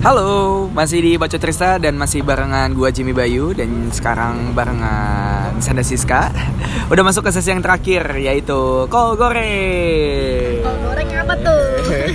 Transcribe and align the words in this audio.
Halo, 0.00 0.64
masih 0.72 1.04
di 1.04 1.12
Baco 1.20 1.36
Trista 1.36 1.76
dan 1.76 1.92
masih 2.00 2.24
barengan 2.24 2.72
gua 2.72 2.88
Jimmy 2.88 3.12
Bayu 3.12 3.52
dan 3.52 3.92
sekarang 3.92 4.56
barengan 4.56 5.60
Sanda 5.60 5.84
Siska. 5.84 6.32
Udah 6.92 7.04
masuk 7.04 7.28
ke 7.28 7.36
sesi 7.36 7.52
yang 7.52 7.60
terakhir 7.60 8.16
yaitu 8.16 8.88
kol 8.88 9.12
goreng. 9.20 10.64
Kol 10.64 10.76
goreng 10.88 11.08
apa 11.20 11.34
tuh? 11.44 11.64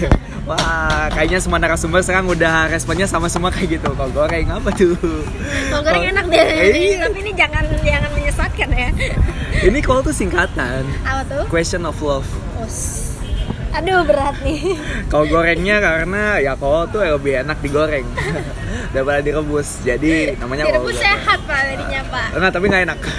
Wah, 0.49 1.13
kayaknya 1.13 1.37
semua 1.37 1.61
narasumber 1.61 2.01
sekarang 2.01 2.29
udah 2.29 2.69
responnya 2.73 3.05
sama 3.05 3.29
semua 3.29 3.53
kayak 3.53 3.77
gitu. 3.77 3.93
Kol 3.93 4.09
goreng 4.09 4.49
apa 4.49 4.73
tuh? 4.73 4.97
Kol 5.69 5.81
goreng 5.85 6.09
enak 6.09 6.25
deh. 6.25 6.41
Iya. 6.73 7.05
Tapi 7.05 7.17
ini 7.21 7.31
jangan 7.37 7.69
jangan 7.85 8.09
menyesatkan 8.17 8.69
ya. 8.73 8.89
Ini 9.61 9.77
kol 9.85 10.01
tuh 10.01 10.13
singkatan. 10.13 10.89
Apa 11.05 11.21
tuh? 11.29 11.43
Question 11.53 11.85
of 11.85 12.01
love. 12.01 12.25
Os. 12.65 13.04
Aduh 13.75 14.01
berat 14.07 14.35
nih. 14.39 14.59
Kol 15.11 15.27
gorengnya 15.27 15.83
karena 15.83 16.39
ya 16.39 16.55
kol 16.55 16.87
tuh 16.87 17.03
lebih 17.03 17.43
enak 17.43 17.59
digoreng 17.59 18.07
daripada 18.95 19.19
direbus. 19.19 19.83
Jadi 19.83 20.39
namanya 20.39 20.71
Direbus 20.71 20.95
goreng. 20.95 21.03
sehat 21.03 21.39
pak 21.43 21.59
jadinya 21.67 22.01
pak. 22.07 22.27
Enggak, 22.33 22.51
tapi 22.51 22.65
nggak 22.71 22.83
enak. 22.87 22.99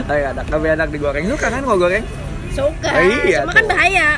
Nggak 0.00 0.18
enak, 0.32 0.46
lebih 0.48 0.70
enak 0.74 0.88
digoreng. 0.90 1.24
Lu 1.26 1.36
kan 1.36 1.60
kol 1.60 1.76
goreng? 1.76 2.04
Suka. 2.50 2.90
Iya 3.26 3.46
Cuma 3.46 3.52
kan 3.52 3.66
bahaya. 3.66 4.08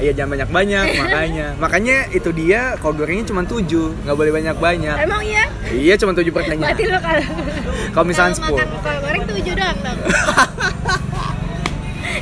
Iya 0.00 0.12
jangan 0.16 0.30
banyak-banyak 0.32 0.84
makanya. 0.96 1.46
Makanya 1.56 1.96
itu 2.10 2.30
dia 2.30 2.60
kol 2.78 2.94
gorengnya 2.94 3.26
cuma 3.26 3.42
7, 3.42 3.64
nggak 4.06 4.16
boleh 4.16 4.32
banyak-banyak. 4.32 4.96
Emang 4.98 5.22
iya? 5.22 5.44
Iya 5.68 5.94
cuma 5.96 6.12
7 6.12 6.30
pertanyaan. 6.30 6.72
Berarti 6.72 6.84
lo 6.86 6.98
kalau 6.98 7.26
Kalau 7.90 8.06
misalnya 8.06 8.34
kalau 8.34 8.54
10. 8.54 8.60
makan 8.60 8.68
kol 8.80 8.98
goreng 8.98 9.22
tujuh 9.26 9.54
doang 9.54 9.78
dong. 9.78 9.98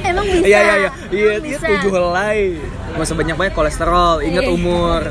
Emang 0.05 0.25
bisa? 0.25 0.45
Iya 0.45 0.59
iya 0.59 0.75
iya. 0.77 0.91
Iya 1.09 1.33
iya. 1.41 1.59
7 1.81 1.91
helai. 1.91 2.41
Nggak 2.89 3.05
usah 3.05 3.17
banyak-banyak 3.17 3.55
kolesterol, 3.55 4.15
ingat 4.23 4.45
Iya. 4.45 4.53
umur. 4.53 5.03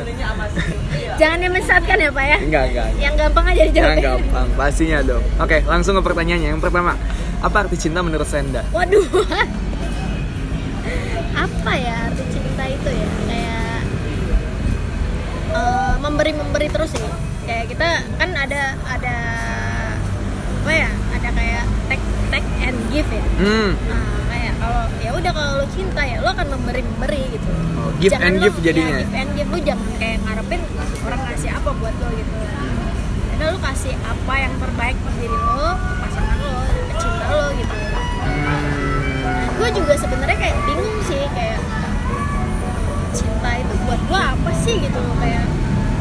Jangan 1.17 1.37
menyesatkan 1.41 1.97
ya 1.97 2.09
pak 2.11 2.25
ya. 2.25 2.37
Enggak 2.39 2.63
enggak. 2.69 2.87
Yang 2.95 3.13
gampang 3.17 3.45
aja 3.47 3.61
dijawab. 3.63 3.77
Jangan 3.77 3.97
gampang, 3.99 4.47
pastinya 4.53 4.99
dong. 5.01 5.23
Oke, 5.37 5.57
langsung 5.63 5.93
ke 5.93 6.03
pertanyaannya. 6.03 6.49
Yang 6.51 6.61
pertama, 6.61 6.91
apa 7.37 7.57
arti 7.59 7.77
cinta 7.79 7.99
menurut 8.01 8.27
Senda? 8.27 8.61
Waduh. 8.69 9.05
Apa 11.33 11.71
ya 11.73 11.95
arti 12.07 12.23
cinta 12.29 12.63
itu 12.65 12.89
ya? 12.91 13.07
Kayak 13.25 13.79
eh, 15.53 15.93
memberi-memberi 15.99 16.67
terus 16.67 16.91
sih. 16.91 17.05
Kayak 17.45 17.65
kita 17.71 17.87
kan 18.17 18.29
ada 18.33 18.61
ada 18.85 19.17
apa 20.61 20.71
ya? 20.71 20.89
Ada 21.13 21.29
kayak 21.31 21.63
take 21.87 22.05
take 22.29 22.49
and 22.61 22.77
give 22.91 23.07
ya. 23.07 23.23
Hmm, 23.39 23.69
kayak 23.79 24.05
kalau 24.67 24.83
ya 24.99 25.11
udah 25.13 25.31
kalau 25.31 25.51
lo 25.57 25.65
cinta 25.71 26.01
ya 26.03 26.19
lo 26.19 26.29
akan 26.29 26.47
memberi-memberi 26.51 27.23
gitu. 27.31 27.47
Oh, 27.77 27.89
give 27.97 28.11
and 28.13 28.35
lo- 28.35 28.43
give 28.43 28.57
jadinya. 28.61 28.91
Ya, 28.93 29.01
give 29.01 29.15
and 29.15 29.31
give 29.33 29.47
lo 29.47 29.59
jangan 29.63 29.87
kayak 29.95 30.17
ngarepin 30.21 30.61
orang 31.01 31.19
ngasih 31.23 31.49
apa 31.49 31.69
buat 31.71 31.95
lo 31.95 32.07
gitu. 32.11 32.33
Karena 33.29 33.45
lo 33.47 33.59
kasih 33.61 33.93
apa 33.95 34.33
yang 34.35 34.53
terbaik 34.57 34.95
buat 34.97 35.15
diri 35.15 35.37
lo, 35.37 35.67
pasangan 36.01 36.37
lo, 36.37 36.51
cinta 36.93 37.25
lo 37.29 37.45
gitu 37.53 37.75
Hmm. 38.27 39.47
gue 39.55 39.69
juga 39.73 39.93
sebenarnya 39.95 40.37
kayak 40.37 40.57
bingung 40.63 40.99
sih 41.01 41.19
kayak 41.31 41.59
cinta 43.11 43.49
itu 43.55 43.73
buat 43.83 44.01
gue 44.01 44.19
apa 44.19 44.51
sih 44.57 44.75
gitu 44.79 44.95
loh 44.95 45.15
kayak 45.17 45.43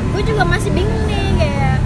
gue 0.08 0.22
juga 0.22 0.42
masih 0.44 0.70
bingung 0.70 1.04
nih 1.06 1.26
kayak 1.34 1.78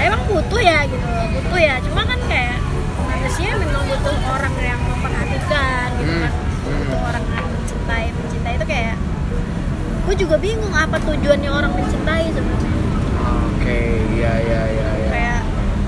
emang 0.00 0.22
butuh 0.24 0.60
ya 0.60 0.82
gitu 0.84 1.06
butuh 1.32 1.58
ya 1.58 1.74
cuma 1.80 2.02
kan 2.04 2.17
manusia 3.28 3.52
memang 3.60 3.84
butuh 3.84 4.16
orang 4.24 4.54
yang 4.56 4.80
memperhatikan 4.80 5.86
gitu 6.00 6.14
kan 6.16 6.32
Hmm. 6.32 6.80
butuh 6.80 7.00
orang 7.02 7.24
yang 7.28 7.44
mencintai 7.46 8.06
mencintai 8.10 8.52
itu 8.56 8.66
kayak 8.66 8.96
gue 10.08 10.14
juga 10.16 10.36
bingung 10.40 10.72
apa 10.72 10.96
tujuannya 10.96 11.50
orang 11.52 11.68
mencintai 11.70 12.24
sebenarnya 12.32 12.72
Oke, 13.52 13.80
iya 14.16 14.32
iya 14.32 14.62
iya 14.64 14.88
iya. 14.96 15.08
kayak 15.12 15.40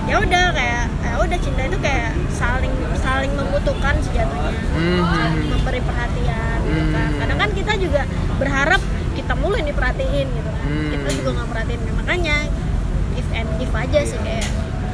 ya 0.05 0.17
udah 0.21 0.47
kayak 0.53 0.85
ya 1.01 1.13
udah 1.17 1.39
cinta 1.41 1.63
itu 1.65 1.79
kayak 1.81 2.13
saling 2.31 2.73
saling 2.99 3.33
membutuhkan 3.33 3.97
sejatinya 4.05 4.53
Hmm. 4.77 5.01
saling 5.01 5.49
memberi 5.49 5.81
perhatian 5.81 6.57
gitu 6.63 6.83
kan 6.93 7.09
Hmm. 7.09 7.21
kadang 7.25 7.39
kan 7.41 7.51
kita 7.57 7.73
juga 7.81 8.01
berharap 8.37 8.83
kita 9.17 9.33
mulu 9.33 9.57
yang 9.57 9.69
diperhatiin 9.73 10.29
gitu 10.29 10.51
kan 10.51 10.61
Hmm. 10.69 10.89
kita 10.93 11.09
juga 11.17 11.29
nggak 11.41 11.49
perhatiin 11.49 11.81
makanya 11.97 12.37
give 13.17 13.33
and 13.33 13.49
give 13.57 13.73
aja 13.75 14.01
sih 14.05 14.21
kayak 14.21 14.45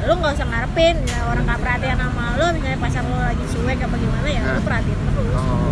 lu 0.07 0.13
nggak 0.15 0.33
usah 0.33 0.47
ngarepin 0.47 0.95
ya 1.03 1.19
orang 1.27 1.43
nggak 1.43 1.59
perhatian 1.59 1.97
sama 1.99 2.25
lu 2.33 2.45
misalnya 2.55 2.79
pacar 2.79 3.03
lu 3.03 3.17
lagi 3.17 3.43
cuek 3.45 3.79
apa 3.81 3.95
gimana 3.97 4.27
ya 4.27 4.41
lu 4.41 4.49
Nah. 4.49 4.63
perhatiin 4.63 4.99
terus 5.05 5.33
Oh. 5.35 5.71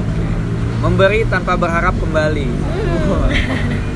Memberi 0.78 1.26
tanpa 1.26 1.56
berharap 1.56 1.96
kembali. 1.96 2.46
Hmm. 2.46 3.30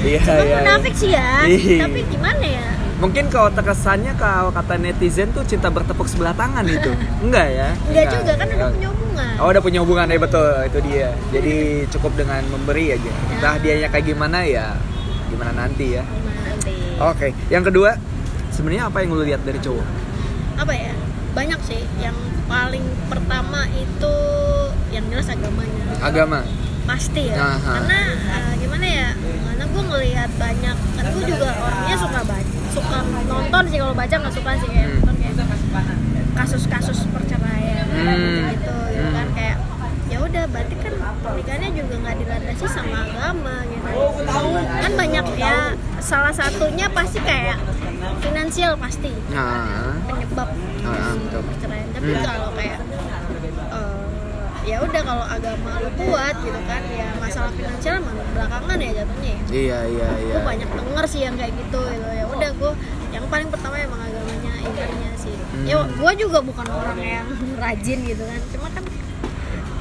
Iya 0.00 0.16
Cuma 0.18 0.40
iya. 0.40 0.58
munafik 0.58 0.94
sih 0.96 1.12
ya 1.12 1.44
Iya. 1.44 1.84
tapi 1.84 2.00
gimana 2.08 2.40
ya 2.40 2.66
Mungkin 2.96 3.28
kalau 3.28 3.48
terkesannya 3.48 4.16
kalau 4.16 4.48
kata 4.48 4.76
netizen 4.76 5.28
tuh 5.30 5.40
cinta 5.42 5.68
bertepuk 5.68 6.04
sebelah 6.04 6.32
tangan 6.32 6.64
itu. 6.64 6.88
Enggak 7.24 7.48
ya? 7.48 7.68
Enggak 7.84 8.04
juga 8.10 8.32
kan 8.34 8.46
udah 8.48 8.68
punya 8.70 8.88
hubungan 8.88 9.32
Oh 9.36 9.48
udah 9.48 9.62
punya 9.62 9.80
hubungan 9.80 10.06
ya 10.06 10.18
betul 10.18 10.48
itu 10.64 10.78
dia. 10.82 11.08
Jadi 11.30 11.54
cukup 11.88 12.12
dengan 12.14 12.40
memberi 12.48 12.92
aja. 12.92 13.12
Entah 13.30 13.54
dianya 13.56 13.88
kayak 13.88 14.06
gimana 14.06 14.38
ya 14.42 14.72
gimana 15.28 15.52
nanti 15.54 16.00
ya. 16.00 16.04
Nanti 16.42 16.72
Oke. 16.98 17.28
Yang 17.48 17.64
kedua 17.68 17.90
sebenarnya 18.60 18.84
apa 18.86 18.98
yang 19.00 19.10
lu 19.10 19.24
lihat 19.24 19.40
dari 19.40 19.56
cowok? 19.56 19.86
apa 20.60 20.72
ya 20.76 20.92
banyak 21.32 21.60
sih 21.64 21.80
yang 21.96 22.12
paling 22.44 22.84
pertama 23.08 23.64
itu 23.72 24.14
yang 24.90 25.08
jelas 25.08 25.24
agamanya 25.26 25.84
Agama. 25.98 26.44
pasti 26.84 27.32
ya 27.32 27.40
Aha. 27.40 27.56
karena 27.80 27.98
eh, 28.12 28.52
gimana 28.60 28.84
ya 28.84 29.08
karena 29.16 29.64
gue 29.64 29.82
ngelihat 29.88 30.30
banyak 30.36 30.76
kan 30.92 31.04
gue 31.08 31.24
juga 31.24 31.48
orangnya 31.56 31.96
suka 31.96 32.20
baca 32.20 32.56
suka 32.70 32.98
nonton 33.24 33.62
sih 33.66 33.78
kalau 33.80 33.94
baca 33.96 34.14
nggak 34.14 34.34
suka 34.34 34.50
sih 34.58 34.68
kayak 34.68 34.84
Hmm. 34.84 34.96
nonton 35.00 35.14
kayak 35.16 35.34
kasus-kasus 36.36 36.98
perceraian 37.08 37.86
Hmm. 37.88 38.52
gitu 38.52 38.76
gitu 38.90 39.08
kan 39.08 39.24
Hmm. 39.24 39.32
kayak 39.32 39.56
ya 40.06 40.18
udah 40.20 40.44
berarti 40.44 40.74
kan 40.76 40.92
pernikahannya 41.22 41.70
juga 41.72 41.94
nggak 41.96 42.16
dilandasi 42.18 42.64
sama 42.68 42.96
agama 43.00 43.54
gitu 43.64 43.88
kan 44.76 44.92
banyak 44.92 45.24
ya 45.38 45.56
salah 45.98 46.34
satunya 46.34 46.84
pasti 46.90 47.22
kayak 47.22 47.56
finansial 48.20 48.72
pasti 48.76 49.10
Nah. 49.28 49.96
penyebab 50.02 50.48
Ah, 50.82 51.10
si 51.10 51.18
betul. 51.22 51.42
perceraian 51.44 51.88
tapi 51.90 52.10
Hmm. 52.10 52.22
kalau 52.22 52.48
kayak 52.52 52.78
eh, 53.70 54.06
ya 54.62 54.76
udah 54.78 55.02
kalau 55.02 55.24
agama 55.26 55.70
lu 55.78 55.90
kuat 55.98 56.34
gitu 56.38 56.60
kan 56.62 56.82
ya 56.86 57.08
masalah 57.16 57.50
finansial 57.50 57.94
emang 57.98 58.16
belakangan 58.30 58.76
ya 58.78 58.90
jatuhnya 58.94 59.30
ya 59.30 59.42
Iya 59.50 59.78
iya 59.88 60.08
iya. 60.20 60.34
gue 60.34 60.42
banyak 60.44 60.68
denger 60.70 61.04
sih 61.06 61.20
yang 61.22 61.34
kayak 61.34 61.52
gitu 61.54 61.80
gitu 61.82 62.08
ya 62.08 62.24
udah 62.26 62.50
gue 62.52 62.72
yang 63.10 63.24
paling 63.26 63.48
pertama 63.48 63.74
emang 63.78 64.00
agamanya 64.00 64.52
imannya 64.60 65.10
sih 65.16 65.34
Hmm. 65.34 65.64
ya 65.64 65.76
gue 65.82 66.12
juga 66.18 66.38
bukan 66.40 66.66
orang 66.68 66.98
yang 66.98 67.26
rajin 67.64 67.98
gitu 68.04 68.22
kan 68.22 68.40
cuma 68.48 68.68
kan 68.70 68.84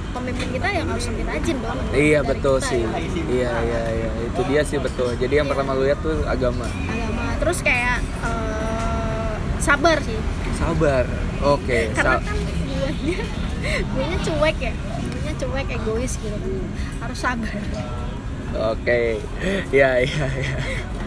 pemimpin 0.09 0.49
kita 0.51 0.67
yang 0.67 0.87
harus 0.87 1.05
lebih 1.07 1.25
rajin 1.27 1.57
dong 1.59 1.77
Iya 1.91 2.19
betul 2.23 2.57
kita, 2.57 2.67
sih. 2.67 2.81
ya. 2.81 2.97
Iya 3.29 3.51
iya 3.61 3.81
iya. 3.93 4.09
Itu 4.25 4.41
dia 4.43 4.61
sih 4.63 4.77
betul. 4.77 5.13
Jadi 5.13 5.33
yang 5.35 5.45
Iya. 5.45 5.53
pertama 5.53 5.77
lu 5.77 5.85
lihat 5.85 6.01
tuh 6.01 6.17
agama. 6.25 6.65
agama 6.65 7.18
terus 7.39 7.59
kayak 7.59 7.99
eh, 8.21 9.33
sabar 9.59 9.97
sih 9.99 10.19
Sabar. 10.53 11.07
Oke. 11.41 11.87
karena 11.93 12.19
sa- 12.19 12.21
kan 12.21 12.35
guanya 12.35 13.23
guanya 13.89 14.17
cuek 14.19 14.57
ya 14.59 14.73
guanya 15.09 15.33
cuek 15.37 15.67
egois 15.69 16.13
gitu 16.15 16.35
kan 16.35 16.53
harus 17.01 17.17
sabar 17.17 17.53
Oke. 18.51 19.21
Iya 19.69 19.91
iya 20.01 20.25
iya. 20.27 20.57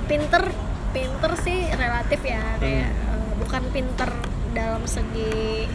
pinter 0.05 0.47
pinter 0.91 1.33
sih 1.37 1.69
relatif 1.71 2.21
ya 2.23 2.41
kayak 2.57 2.89
Hmm. 2.89 3.13
eh, 3.13 3.33
bukan 3.39 3.63
pinter 3.71 4.11
dalam 4.53 4.85
segi 4.85 5.67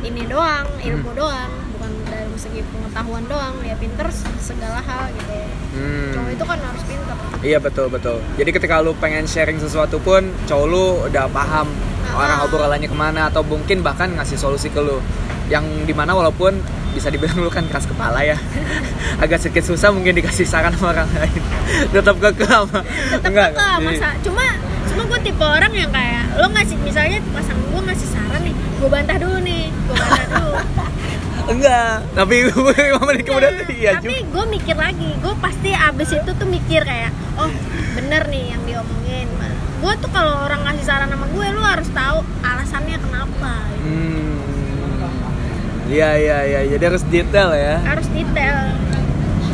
ini 0.00 0.22
doang 0.24 0.68
ilmu 0.78 1.08
Hmm. 1.08 1.16
doang 1.16 1.52
bukan 1.72 1.90
dalam 2.04 2.34
segi 2.36 2.60
pengetahuan 2.62 3.24
doang 3.24 3.56
ya 3.62 3.74
pinter 3.74 4.10
segala 4.38 4.78
hal 4.80 5.10
gitu 5.12 5.38
Hmm. 5.72 6.12
cowok 6.12 6.30
itu 6.30 6.44
kan 6.44 6.58
harus 6.60 6.82
pinter 6.84 6.93
Iya 7.40 7.58
betul 7.58 7.86
betul. 7.86 8.18
Jadi 8.34 8.50
ketika 8.50 8.78
lu 8.78 8.94
pengen 8.94 9.24
sharing 9.24 9.56
sesuatu 9.56 9.98
pun, 9.98 10.20
cowok 10.44 10.66
lu 10.66 10.84
udah 11.04 11.28
paham 11.28 11.68
Ah. 12.04 12.20
arah 12.20 12.38
obrolannya 12.42 12.84
ke 12.84 12.94
mana 12.94 13.26
atau 13.26 13.40
mungkin 13.40 13.80
bahkan 13.80 14.12
ngasih 14.12 14.36
solusi 14.36 14.68
ke 14.68 14.78
lu. 14.78 15.00
Yang 15.46 15.64
di 15.84 15.92
mana 15.92 16.12
walaupun 16.12 16.56
bisa 16.90 17.08
dibilang 17.08 17.36
lu 17.36 17.48
kan 17.48 17.64
keras 17.64 17.84
kepala 17.84 18.22
ya, 18.22 18.36
agak 19.22 19.38
sedikit 19.38 19.66
susah 19.66 19.90
mungkin 19.90 20.14
dikasih 20.14 20.44
saran 20.44 20.72
sama 20.72 20.94
orang 20.94 21.08
lain. 21.10 21.42
Tetap 21.92 22.16
kekeh 22.18 22.46
sama. 22.46 22.80
kekeh, 23.18 23.48
Jadi- 23.50 23.82
masa 23.82 24.08
cuma 24.20 24.44
cuma 24.84 25.02
gue 25.06 25.20
tipe 25.22 25.42
orang 25.42 25.72
yang 25.72 25.90
kayak 25.90 26.22
lo 26.34 26.46
ngasih 26.46 26.76
misalnya 26.78 27.18
pasangan 27.28 27.66
gue 27.66 27.82
ngasih 27.82 28.08
saran 28.08 28.40
nih 28.42 28.54
gue 28.54 28.88
bantah 28.88 29.16
dulu 29.16 29.38
nih 29.40 29.64
gue 29.72 29.96
bantah 29.96 30.24
dulu 30.30 30.54
enggak 31.44 31.94
tapi 32.16 32.34
lima 32.88 33.00
menit 33.04 33.22
kemudian 33.28 33.54
iya, 33.54 33.68
iya 33.74 33.90
tapi 34.00 34.24
gue 34.24 34.44
mikir 34.48 34.76
lagi 34.76 35.10
gue 35.20 35.34
pasti 35.40 35.70
abis 35.76 36.08
itu 36.16 36.30
tuh 36.32 36.48
mikir 36.48 36.82
kayak 36.84 37.12
oh 37.36 37.50
bener 37.94 38.22
nih 38.32 38.56
yang 38.56 38.62
diomongin 38.64 39.28
gue 39.84 39.92
tuh 40.00 40.10
kalau 40.16 40.48
orang 40.48 40.64
ngasih 40.64 40.84
saran 40.88 41.12
sama 41.12 41.28
gue 41.28 41.46
lu 41.52 41.60
harus 41.60 41.88
tahu 41.92 42.24
alasannya 42.40 42.96
kenapa 42.96 43.52
gitu. 43.76 43.88
hmm. 43.92 44.24
Iya 45.84 46.16
iya 46.16 46.38
iya, 46.48 46.60
jadi 46.64 46.84
harus 46.88 47.04
detail 47.12 47.52
ya. 47.52 47.76
Harus 47.84 48.08
detail. 48.08 48.56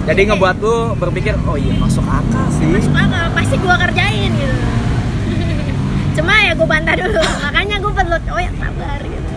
Jadi 0.06 0.20
ngebuat 0.30 0.56
lu 0.62 0.94
berpikir, 0.94 1.34
oh 1.42 1.58
iya 1.58 1.74
masuk 1.74 2.06
akal 2.06 2.46
sih. 2.54 2.70
Masuk 2.70 2.94
akal, 2.94 3.26
pasti 3.34 3.58
gue 3.58 3.74
kerjain 3.74 4.30
gitu. 4.38 4.56
Cuma 6.22 6.32
ya 6.38 6.54
gue 6.54 6.68
bantah 6.70 6.94
dulu, 6.94 7.18
makanya 7.42 7.76
gue 7.82 7.92
perlu, 7.92 8.16
oh 8.30 8.40
ya 8.40 8.50
sabar 8.56 9.00
gitu 9.02 9.29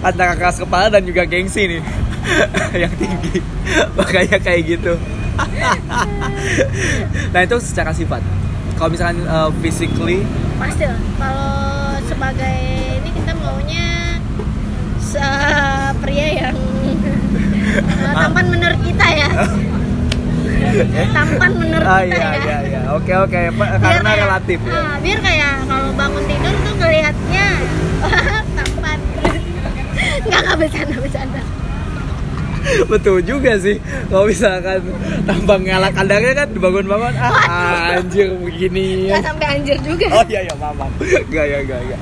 antara 0.00 0.32
keras 0.32 0.56
kepala 0.56 0.88
dan 0.88 1.02
juga 1.02 1.22
gengsi 1.22 1.68
nih. 1.68 1.82
Yang 2.82 2.92
tinggi. 2.96 3.36
Makanya 3.98 4.38
kayak 4.38 4.62
gitu. 4.66 4.92
Nah 7.32 7.40
itu 7.40 7.56
secara 7.58 7.90
sifat. 7.90 8.20
Kalau 8.74 8.88
misalkan 8.88 9.22
uh, 9.24 9.48
physically? 9.60 10.20
Pasti 10.56 10.84
lah. 10.84 10.98
Kalau 11.16 11.50
sebagai 12.04 12.56
ini 12.98 13.08
kita 13.12 13.30
maunya 13.34 13.86
se- 14.98 15.92
pria 15.98 16.26
yang 16.44 16.52
uh, 16.52 18.12
tampan 18.12 18.44
menurut 18.48 18.78
kita 18.82 19.06
ya. 19.08 19.28
Tampan 21.10 21.50
menurut 21.54 21.84
ah 21.84 22.00
kita 22.02 22.10
iya 22.10 22.28
ya. 22.28 22.38
iya 22.38 22.58
iya. 22.64 22.80
Oke 22.92 23.12
oke. 23.14 23.38
Biar 23.50 23.78
karena 23.78 24.04
kayak- 24.04 24.20
relatif 24.20 24.58
ya. 24.60 24.72
Ah, 24.74 24.94
biar 24.98 25.18
kayak 25.20 25.52
kalau 25.64 25.88
bangun 25.94 26.22
tidur 26.26 26.54
tuh 26.60 26.72
ngelihatnya 26.76 27.44
tampan 28.02 28.21
nggak 30.26 30.40
nggak 30.42 30.56
bercanda 30.58 30.96
bercanda. 30.98 31.42
Betul 32.86 33.26
juga 33.26 33.58
sih 33.58 33.82
kalau 34.06 34.30
misalkan 34.30 34.86
tampang 35.26 35.66
ngalak 35.66 35.98
kadarnya 35.98 36.46
kan 36.46 36.48
bangun-bangun 36.54 37.14
ah 37.18 37.98
anjir 37.98 38.30
begini. 38.38 39.10
Nggak 39.10 39.24
sampai 39.26 39.46
anjir 39.58 39.76
juga. 39.82 40.06
Oh 40.14 40.24
iya 40.30 40.46
iya 40.46 40.54
maaf 40.54 40.78
maaf. 40.78 40.94
Gak 41.26 41.44
ya 41.50 41.58
gak 41.66 41.80
gak 41.90 42.00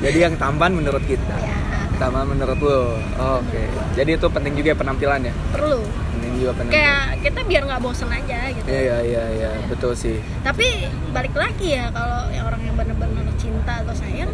jadi 0.00 0.18
yang 0.30 0.34
tampan 0.38 0.70
menurut 0.74 1.02
kita 1.10 1.34
ya 1.42 1.54
tampan 1.98 2.22
menurut 2.32 2.56
lo 2.62 2.96
oke 3.18 3.62
jadi 3.92 4.16
itu 4.16 4.26
penting 4.30 4.54
juga 4.56 4.72
ya? 4.72 4.76
Penampilannya 4.78 5.32
perlu. 5.52 5.82
Penting 5.86 6.32
juga 6.38 6.50
penampilan. 6.56 6.74
Kayak 6.78 7.02
kita 7.20 7.40
biar 7.44 7.62
nggak 7.66 7.80
bosen 7.82 8.08
aja 8.08 8.38
gitu. 8.54 8.66
Iya 8.70 8.96
iya 9.04 9.24
iya 9.36 9.50
betul 9.68 9.92
sih. 9.98 10.22
Tapi 10.46 10.86
balik 11.12 11.34
lagi 11.34 11.76
ya 11.76 11.90
kalau 11.90 12.30
yang 12.32 12.46
orang 12.46 12.62
yang 12.62 12.74
benar-benar 12.78 13.26
cinta 13.36 13.82
atau 13.84 13.94
sayang 13.94 14.30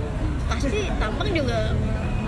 pasti 0.47 0.87
tampang 1.01 1.29
juga 1.35 1.75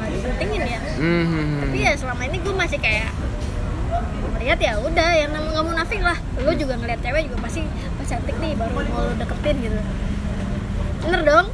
nggak 0.08 0.16
dipentingin 0.16 0.62
ya. 0.64 0.80
Hmm. 0.98 1.60
tapi 1.62 1.78
ya 1.84 1.92
selama 1.94 2.22
ini 2.24 2.36
gue 2.40 2.54
masih 2.56 2.78
kayak 2.80 3.12
melihat 4.38 4.58
ya 4.64 4.72
udah 4.80 5.10
yang 5.12 5.30
namanya 5.36 5.52
nggak 5.60 5.66
munafik 5.68 6.00
lah. 6.00 6.18
Lu 6.40 6.52
juga 6.56 6.74
ngeliat 6.80 7.00
cewek 7.04 7.22
juga 7.28 7.38
pasti 7.44 7.60
pas 7.68 8.06
cantik 8.08 8.36
nih 8.40 8.52
baru 8.56 8.70
mau 8.72 8.82
lu 9.04 9.12
deketin 9.20 9.56
gitu. 9.60 9.78
Bener 11.04 11.20
dong? 11.26 11.46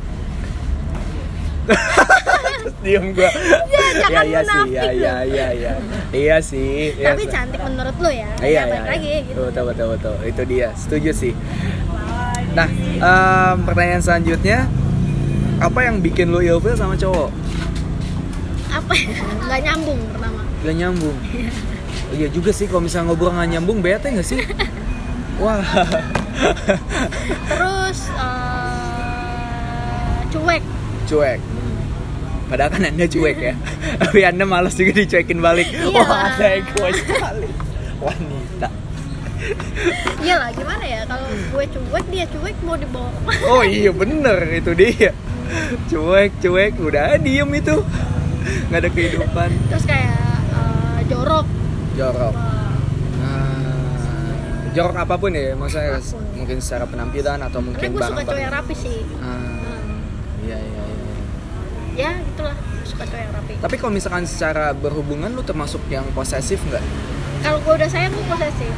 Diem 2.84 3.06
gua. 3.16 3.30
Ya, 3.72 3.84
jangan 4.04 4.24
iya 4.28 4.40
sih 4.44 4.52
munafik 4.52 4.68
iya 4.70 4.84
lu. 4.84 4.92
iya 4.94 5.14
iya 5.24 5.46
iya. 5.56 5.72
Iya 6.14 6.36
sih 6.38 6.94
iya, 6.94 7.10
tapi 7.10 7.24
cantik 7.26 7.60
menurut 7.64 7.96
lu 7.98 8.10
ya 8.12 8.30
iya 8.38 8.46
ya 8.46 8.48
iya, 8.48 8.62
balik 8.70 8.88
lagi 8.94 9.08
iya. 9.10 9.26
gitu 9.26 9.40
betul 9.50 9.64
betul 9.72 9.86
betul. 9.98 10.14
Itu 10.22 10.42
dia 10.46 10.68
setuju 10.78 11.10
sih. 11.10 11.32
Nah 12.54 12.68
em, 13.00 13.56
pertanyaan 13.66 14.02
selanjutnya 14.04 14.68
apa 15.58 15.80
yang 15.86 16.04
bikin 16.04 16.28
lu 16.30 16.44
ilfil 16.44 16.76
sama 16.76 16.94
cowok 16.94 17.32
apa 18.80 18.92
ya? 18.98 19.14
Nggak 19.46 19.60
nyambung 19.70 20.00
pertama. 20.10 20.40
Gak 20.64 20.76
nyambung. 20.80 21.16
Oh, 22.04 22.14
iya 22.16 22.28
juga 22.32 22.50
sih 22.56 22.64
kalau 22.64 22.80
misalnya 22.80 23.12
ngobrol 23.12 23.36
gak 23.36 23.52
nyambung 23.52 23.84
bete 23.84 24.08
gak 24.08 24.24
sih? 24.24 24.40
Wah. 25.42 25.60
Terus 27.52 28.00
eh, 28.16 30.16
cuek. 30.32 30.64
Cuek. 31.04 31.40
Padahal 32.48 32.70
kan 32.72 32.88
anda 32.88 33.04
cuek 33.04 33.36
ya. 33.36 33.54
Tapi 34.00 34.24
anda 34.24 34.48
malas 34.48 34.72
juga 34.72 34.96
dicuekin 34.96 35.44
balik. 35.44 35.68
Iya. 35.68 36.00
wah 36.00 36.32
ada 36.32 36.46
egois 36.56 36.96
sekali. 37.04 37.48
Wanita. 38.00 38.68
Iyalah 40.24 40.48
gimana 40.56 40.84
ya? 40.88 41.00
Kalau 41.04 41.28
gue 41.28 41.64
cuek 41.68 42.06
dia 42.08 42.24
cuek 42.32 42.56
mau 42.64 42.80
dibawa 42.80 43.12
oh 43.44 43.60
iya 43.60 43.92
bener 43.92 44.48
itu 44.48 44.72
dia. 44.72 45.12
Cuek 45.92 46.40
cuek 46.40 46.80
udah 46.80 47.20
diem 47.20 47.52
itu 47.52 47.84
nggak 48.44 48.78
ada 48.78 48.90
kehidupan. 48.90 49.48
Terus 49.68 49.84
kayak 49.84 50.14
eh, 50.50 51.00
jorok. 51.06 51.46
Jorok. 51.94 52.34
Wah, 52.34 52.62
Ah, 53.24 54.68
jorok 54.70 54.96
apa 54.98 55.14
pun 55.14 55.30
ya 55.30 55.54
maksudnya 55.54 55.96
Apa 55.96 56.04
pun. 56.04 56.22
mungkin 56.34 56.56
secara 56.58 56.84
penampilan 56.84 57.38
atau 57.40 57.58
mungkin 57.58 57.88
gue 57.88 58.02
suka 58.02 58.22
cowok 58.22 58.36
yang 58.38 58.52
rapi 58.52 58.74
sih. 58.74 58.98
Ah, 59.16 59.32
Hmm. 59.32 60.00
iya 60.40 60.58
iya. 60.58 60.82
Iya 61.94 62.10
ya 62.10 62.10
gitulah 62.20 62.56
suka 62.84 63.04
cowok 63.04 63.20
yang 63.20 63.32
rapi. 63.32 63.52
Tapi 63.56 63.74
kalau 63.76 63.92
misalkan 63.92 64.24
secara 64.24 64.72
berhubungan 64.72 65.30
lu 65.30 65.40
termasuk 65.40 65.80
yang 65.88 66.04
posesif 66.10 66.58
nggak? 66.64 66.82
Kalau 67.40 67.58
gue 67.60 67.74
udah 67.74 67.88
sayang 67.88 68.10
gue 68.10 68.24
posesif. 68.26 68.74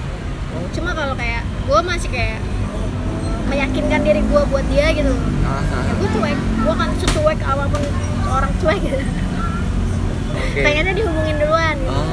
Cuma 0.73 0.93
kalau 0.93 1.13
kayak 1.13 1.41
gue 1.65 1.81
masih 1.83 2.09
kayak 2.09 2.39
meyakinkan 3.47 4.01
diri 4.03 4.21
gue 4.21 4.43
buat 4.47 4.67
dia 4.69 4.91
gitu. 4.91 5.15
Ah, 5.43 5.63
ya 5.81 5.93
gue 5.97 6.09
cuek. 6.13 6.39
Gue 6.61 6.75
kan 6.75 6.91
secuek 6.97 7.39
apa 7.41 7.65
pun 7.67 7.83
orang 8.27 8.53
cuek 8.59 8.79
gitu 8.81 8.99
oke. 10.37 10.61
Pengennya 10.61 10.93
dihubungin 10.93 11.37
duluan. 11.37 11.77
Oh. 11.89 12.05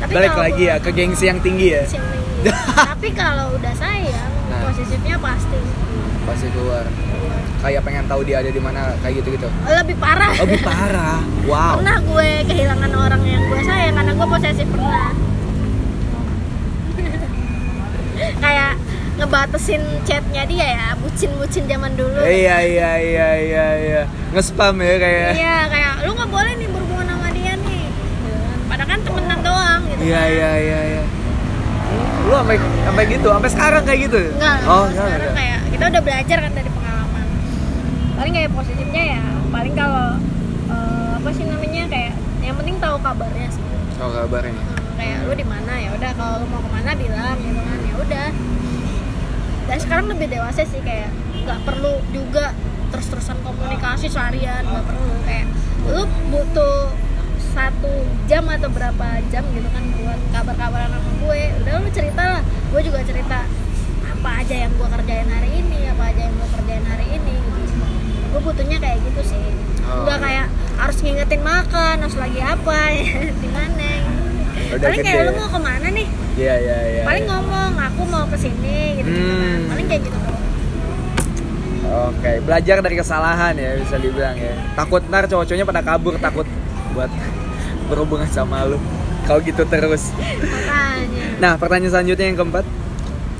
Tapi 0.00 0.12
balik 0.16 0.30
kalau 0.32 0.44
lagi 0.48 0.62
ya 0.64 0.76
ke 0.80 0.90
gengsi 0.90 1.24
yang 1.28 1.38
tinggi 1.38 1.66
ya? 1.74 1.82
Tinggi. 1.84 2.18
tapi 2.90 3.08
kalau 3.12 3.52
udah 3.52 3.74
sayang 3.76 4.32
Nah. 4.48 4.64
posesifnya 4.66 5.16
pasti. 5.20 5.60
Pasti 6.24 6.46
keluar. 6.50 6.88
Kayak 7.60 7.84
pengen 7.84 8.08
tahu 8.08 8.24
dia 8.24 8.40
ada 8.40 8.48
di 8.48 8.56
mana 8.56 8.96
kayak 8.98 9.20
gitu 9.20 9.36
gitu 9.36 9.46
lebih 9.68 9.96
parah. 10.00 10.32
Lebih 10.34 10.60
parah? 10.64 11.20
Wow. 11.50 11.82
Pernah 11.82 11.98
gue 12.00 12.30
kehilangan 12.46 12.92
orang 12.94 13.22
yang 13.26 13.42
gue 13.42 13.60
sayang 13.60 13.92
karena 13.92 14.12
gue 14.14 14.26
posesif 14.28 14.66
pernah. 14.70 15.10
Kayak 18.44 18.72
ngebatasin 19.18 19.82
chatnya 20.06 20.42
dia 20.46 20.66
ya 20.70 20.86
bucin-bucin 20.96 21.66
zaman 21.66 21.92
dulu. 21.92 22.22
Iya 22.22 22.56
iya 22.62 22.90
iya 22.96 23.28
iya 23.36 23.66
iya. 23.76 24.02
Nge-spam 24.30 24.78
ya 24.78 24.94
kayak. 24.96 25.30
Iya 25.36 25.58
kayak 25.68 25.92
lu 26.06 26.14
nggak 26.14 26.30
boleh 26.30 26.52
nih 26.54 26.68
berhubungan 26.70 27.06
sama 27.10 27.28
dia 27.34 27.52
nih 27.58 27.84
padahal 28.70 28.86
kan 28.86 29.00
temenan 29.02 29.40
doang 29.42 29.82
gitu 29.82 29.89
iya 30.00 30.22
iya 30.28 30.50
iya 30.58 30.80
iya. 30.96 31.02
Lu 32.26 32.34
sampai 32.36 32.56
sampai 32.60 33.04
gitu 33.08 33.28
sampai 33.28 33.50
sekarang 33.50 33.82
kayak 33.84 34.00
gitu? 34.08 34.18
Enggak 34.36 34.56
oh 34.66 34.84
sekarang 34.88 35.12
enggak 35.20 35.34
kayak 35.36 35.60
kita 35.72 35.84
udah 35.90 36.02
belajar 36.02 36.38
kan 36.40 36.52
dari 36.56 36.70
pengalaman. 36.72 37.26
Paling 38.16 38.32
kayak 38.36 38.50
positifnya 38.52 39.04
ya 39.18 39.22
paling 39.50 39.74
kalau 39.76 40.08
eh, 40.70 41.10
apa 41.18 41.28
sih 41.34 41.44
namanya 41.44 41.82
kayak 41.90 42.12
yang 42.40 42.56
penting 42.56 42.76
tahu 42.80 42.96
kabarnya 43.02 43.48
sih. 43.52 43.64
Oh 44.00 44.10
kabarnya. 44.12 44.54
Hmm, 44.56 44.80
kayak 44.96 45.16
lu 45.28 45.32
di 45.36 45.46
mana 45.46 45.72
ya 45.76 45.90
udah 45.96 46.10
kalau 46.16 46.34
lu 46.40 46.46
mau 46.48 46.60
ke 46.64 46.70
mana 46.72 46.90
bilang 46.96 47.36
gitu 47.40 47.60
kan 47.60 47.78
ya 47.84 47.94
udah. 48.00 48.28
Dan 49.70 49.78
sekarang 49.78 50.06
lebih 50.10 50.26
dewasa 50.32 50.66
sih 50.66 50.80
kayak 50.82 51.10
nggak 51.46 51.60
perlu 51.62 52.02
juga 52.10 52.52
terus-terusan 52.90 53.38
komunikasi 53.46 54.10
seharian 54.10 54.66
nggak 54.66 54.84
perlu 54.84 55.14
kayak 55.24 55.46
lu 55.88 56.02
butuh 56.28 56.90
satu 57.50 57.92
jam 58.24 58.44
atau 58.46 58.68
berapa 58.68 59.06
jam 59.28 59.42
gitu 59.50 59.68
kan 59.68 59.84
buat 59.96 60.20
kabar-kabaran 60.30 60.88
sama 60.88 61.10
gue 61.20 61.40
udah 61.60 61.72
lu 61.76 61.90
cerita 61.90 62.22
lah 62.28 62.42
gue 62.44 62.80
juga 62.80 62.98
cerita 63.02 63.38
apa 64.02 64.30
aja 64.38 64.54
yang 64.54 64.72
gue 64.72 64.88
kerjain 64.88 65.28
hari 65.28 65.50
ini 65.58 65.78
apa 65.86 66.02
aja 66.06 66.20
yang 66.22 66.34
gue 66.34 66.48
kerjain 66.50 66.84
hari 66.84 67.06
ini 67.10 67.34
gitu. 67.34 67.60
gue 68.30 68.40
butuhnya 68.40 68.78
kayak 68.78 68.98
gitu 69.04 69.22
sih 69.26 69.44
Oh, 69.82 70.06
nggak 70.06 70.22
kayak 70.22 70.46
harus 70.78 70.96
ngingetin 71.02 71.42
makan 71.42 71.96
harus 71.98 72.14
lagi 72.14 72.38
apa 72.38 72.78
di 73.42 73.48
mana 73.50 73.90
Udah 74.70 74.86
paling 74.86 75.02
kayak 75.02 75.22
lu 75.26 75.32
ya? 75.34 75.34
mau 75.34 75.48
ke 75.50 75.58
mana 75.58 75.86
nih 75.90 76.06
iya 76.38 76.54
iya 76.56 76.78
iya 76.86 77.02
paling 77.02 77.24
iya. 77.26 77.32
ngomong 77.34 77.72
aku 77.74 78.02
mau 78.06 78.24
ke 78.30 78.36
sini 78.38 78.78
gitu, 78.96 79.08
gitu 79.10 79.34
kan 79.34 79.50
Hmm. 79.50 79.66
paling 79.66 79.86
kayak 79.88 80.02
gitu 80.06 80.18
Oke, 81.90 82.38
belajar 82.40 82.78
dari 82.78 82.94
kesalahan 82.94 83.50
ya 83.58 83.74
bisa 83.74 83.98
dibilang 83.98 84.38
ya. 84.38 84.54
Takut 84.78 85.02
ntar 85.10 85.26
cowok-cowoknya 85.26 85.66
pada 85.66 85.82
kabur 85.82 86.14
takut 86.16 86.46
buat 86.90 87.10
berhubungan 87.86 88.28
sama 88.28 88.64
lu. 88.64 88.78
Kalau 89.24 89.40
gitu 89.40 89.62
terus. 89.64 90.10
makanya 90.10 91.38
Nah, 91.38 91.52
pertanyaan 91.54 91.92
selanjutnya 91.92 92.26
yang 92.26 92.36
keempat. 92.36 92.64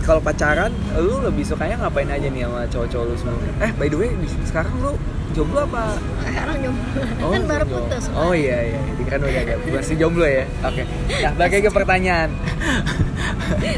Kalau 0.01 0.19
pacaran, 0.19 0.73
lu 0.97 1.21
lebih 1.21 1.45
sukanya 1.45 1.77
ngapain 1.79 2.09
aja 2.09 2.25
nih 2.25 2.43
sama 2.43 2.65
cowok-cowok 2.67 3.05
lu 3.05 3.15
semua? 3.15 3.37
Eh, 3.61 3.71
by 3.75 3.87
the 3.87 3.97
way, 3.97 4.09
di- 4.11 4.33
sekarang 4.43 4.73
lu 4.81 4.97
jomblo 5.31 5.63
apa? 5.63 5.95
sekarang 6.25 6.57
jomblo 6.59 7.01
kan 7.29 7.43
baru 7.45 7.65
jomblo. 7.65 7.79
putus 7.85 8.05
Oh 8.11 8.33
iya 8.33 8.59
iya, 8.67 8.81
ini 8.81 9.05
kan 9.05 9.21
udah 9.21 9.41
ada 9.41 9.55
masih 9.71 9.95
jomblo 9.95 10.25
ya. 10.25 10.49
Oke. 10.65 10.83
Nah, 11.21 11.33
balik 11.37 11.63
ke 11.63 11.71
pertanyaan. 11.71 12.29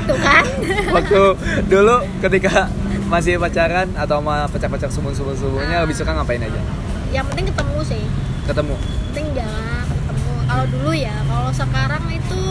tuh 0.05 0.17
kan 0.17 0.45
Waktu 0.93 1.23
dulu 1.67 1.97
ketika 2.23 2.71
masih 3.09 3.37
pacaran 3.37 3.88
atau 3.93 4.21
sama 4.21 4.49
pacar-pacar 4.49 4.88
sumun-sumun-sumunnya 4.88 5.85
lebih 5.85 5.97
suka 5.97 6.12
ngapain 6.12 6.41
aja? 6.41 6.61
yang 7.11 7.29
penting 7.29 7.45
ketemu 7.45 7.76
sih 7.85 8.02
Ketemu. 8.52 8.76
penting 9.09 9.28
jalan 9.32 9.85
ketemu 9.88 10.32
kalau 10.44 10.64
dulu 10.68 10.92
ya 10.92 11.16
kalau 11.25 11.50
sekarang 11.50 12.04
itu 12.11 12.42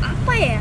apa 0.00 0.34
ya 0.34 0.60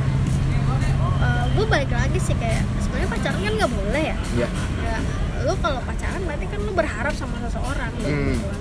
gue 1.50 1.66
balik 1.68 1.92
lagi 1.92 2.18
sih 2.18 2.34
kayak 2.34 2.64
sebenarnya 2.80 3.10
pacaran 3.10 3.40
kan 3.40 3.54
nggak 3.54 3.74
boleh 3.74 4.04
ya 4.06 4.18
Iya. 4.34 4.50
ya 4.80 4.98
lu 5.44 5.54
kalau 5.60 5.82
pacaran 5.84 6.22
berarti 6.24 6.46
kan 6.48 6.60
lu 6.62 6.72
berharap 6.72 7.12
sama 7.12 7.36
seseorang 7.42 7.92
gitu 7.96 8.08
Hmm. 8.08 8.38
kan. 8.40 8.58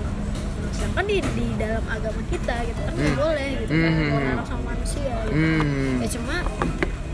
sedangkan 0.69 1.05
di 1.05 1.17
di 1.25 1.47
dalam 1.55 1.83
agama 1.87 2.21
kita 2.27 2.55
gitu 2.63 2.79
kan 2.79 2.93
nggak 2.93 3.09
Hmm. 3.09 3.19
boleh 3.19 3.49
gitu 3.57 3.73
kan 3.73 3.91
Hmm. 3.91 4.09
berharap 4.13 4.45
sama 4.45 4.63
manusia 4.69 5.15
gitu. 5.23 5.33
Hmm. 5.33 5.95
ya 5.97 6.07
cuma 6.11 6.35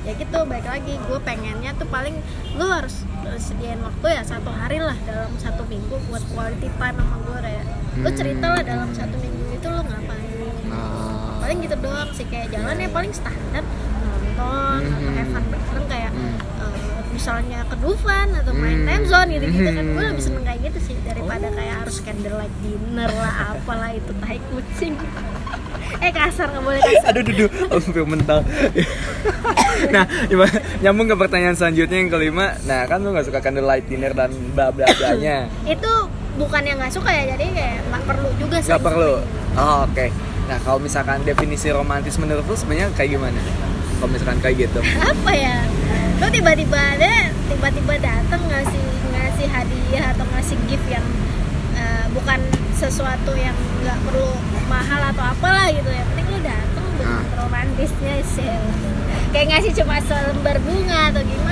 ya 0.01 0.13
gitu 0.15 0.39
baik 0.43 0.65
lagi 0.65 0.93
gue 0.97 1.19
pengennya 1.21 1.71
tuh 1.75 1.87
paling 1.87 2.15
lu 2.53 2.65
harus 2.65 2.95
eh, 3.23 3.37
sediain 3.37 3.79
waktu 3.79 4.05
ya 4.11 4.21
satu 4.21 4.49
hari 4.49 4.77
lah 4.79 4.97
dalam 5.01 5.31
satu 5.37 5.63
minggu 5.65 5.95
buat 6.09 6.23
quality 6.29 6.67
time 6.71 6.97
sama 6.97 7.15
gue 7.21 7.37
kayak 7.41 7.65
lu 7.95 8.03
Hmm. 8.03 8.13
cerita 8.13 8.45
lah 8.49 8.61
dalam 8.61 8.89
satu 8.91 9.15
minggu 9.15 9.43
itu 9.53 9.67
lu 9.67 9.81
ngapain 9.81 10.29
Ah. 10.67 11.39
paling 11.39 11.59
gitu 11.59 11.75
doang 11.77 12.09
sih 12.11 12.25
kayak 12.25 12.47
jalan 12.49 12.75
ya 12.75 12.89
paling 12.89 13.11
standar 13.11 13.63
nonton 14.01 14.79
atau 14.81 14.99
Mhm. 15.01 15.15
have 15.15 15.29
fun 15.31 15.43
bareng 15.45 15.87
kayak 15.87 16.11
Hmm. 16.11 16.35
eh, 16.35 16.73
misalnya 17.09 17.59
ke 17.63 17.75
Dufan 17.77 18.27
atau 18.33 18.51
main 18.51 18.77
Hmm. 18.77 18.87
time 18.89 19.05
zone 19.05 19.29
gitu 19.31 19.45
gitu 19.47 19.69
kan 19.69 19.85
gue 19.85 19.95
Hmm. 19.95 20.09
lebih 20.09 20.23
seneng 20.23 20.43
kayak 20.43 20.59
gitu 20.65 20.79
sih 20.83 20.95
daripada 21.01 21.45
Oh. 21.45 21.55
kayak 21.55 21.75
harus 21.79 21.95
candlelight 22.01 22.55
dinner 22.59 23.09
lah 23.09 23.33
apalah 23.49 23.91
itu 23.91 24.11
tai 24.17 24.39
kucing 24.45 24.93
eh 26.03 26.11
kasar 26.11 26.47
nggak 26.49 26.63
boleh 26.63 26.81
kasar 26.81 27.11
Aduh, 27.13 27.23
duduh, 27.23 27.49
hampir 27.71 28.03
mental. 28.03 28.39
nah, 29.93 30.03
nyambung 30.81 31.07
ke 31.07 31.15
pertanyaan 31.15 31.53
selanjutnya 31.53 31.97
yang 31.97 32.09
kelima. 32.09 32.57
Nah, 32.63 32.83
kan 32.83 32.99
lu 32.99 33.11
nggak 33.11 33.23
suka 33.23 33.39
candlelight 33.39 33.85
dinner 33.85 34.11
dan 34.11 34.31
bla 34.51 34.69
bla 34.69 34.83
blanya. 34.91 35.47
itu 35.63 35.93
bukan 36.35 36.61
yang 36.61 36.77
nggak 36.77 36.91
suka 36.91 37.09
ya 37.09 37.23
jadi 37.31 37.45
kayak 37.49 37.77
nggak 37.85 38.03
perlu 38.05 38.29
juga 38.35 38.55
sih 38.59 38.69
Nggak 38.69 38.83
perlu. 38.83 39.13
Oh, 39.55 39.77
oke. 39.83 40.05
Nah, 40.45 40.57
kalau 40.61 40.77
misalkan 40.77 41.23
definisi 41.23 41.67
romantis 41.69 42.15
menurut 42.15 42.43
lu 42.43 42.53
sebenarnya 42.53 42.91
kayak 42.91 43.15
gimana? 43.15 43.39
Kalau 43.95 44.09
misalkan 44.09 44.39
kayak 44.39 44.55
gitu. 44.61 44.79
apa 45.11 45.31
ya 45.31 45.63
lo 46.15 46.27
tiba-tiba 46.27 46.75
ada 46.77 47.11
tiba-tiba 47.45 47.93
datang 47.99 48.39
ngasih 48.45 48.83
ngasih 49.09 49.47
hadiah 49.47 50.05
atau 50.11 50.23
ngasih 50.29 50.55
gift 50.65 50.87
yang 50.87 51.03
eh, 51.73 52.05
bukan 52.09 52.39
sesuatu 52.73 53.35
yang 53.35 53.51
nggak 53.81 53.99
perlu 54.01 54.31
mahal 54.65 55.01
atau 55.05 55.23
apalah 55.25 55.67
gitu 55.67 55.87
ya 55.87 56.03
penting 56.05 56.27
lo 56.29 56.39
datang 56.41 56.85
dengan 56.93 57.19
Ah. 57.19 57.23
romantisnya 57.37 58.15
sih 58.25 58.47
kayak 59.29 59.47
ngasih 59.51 59.71
cuma 59.75 59.99
selembar 60.01 60.55
bunga 60.59 61.11
atau 61.11 61.19
gimana 61.19 61.35
gitu 61.35 61.44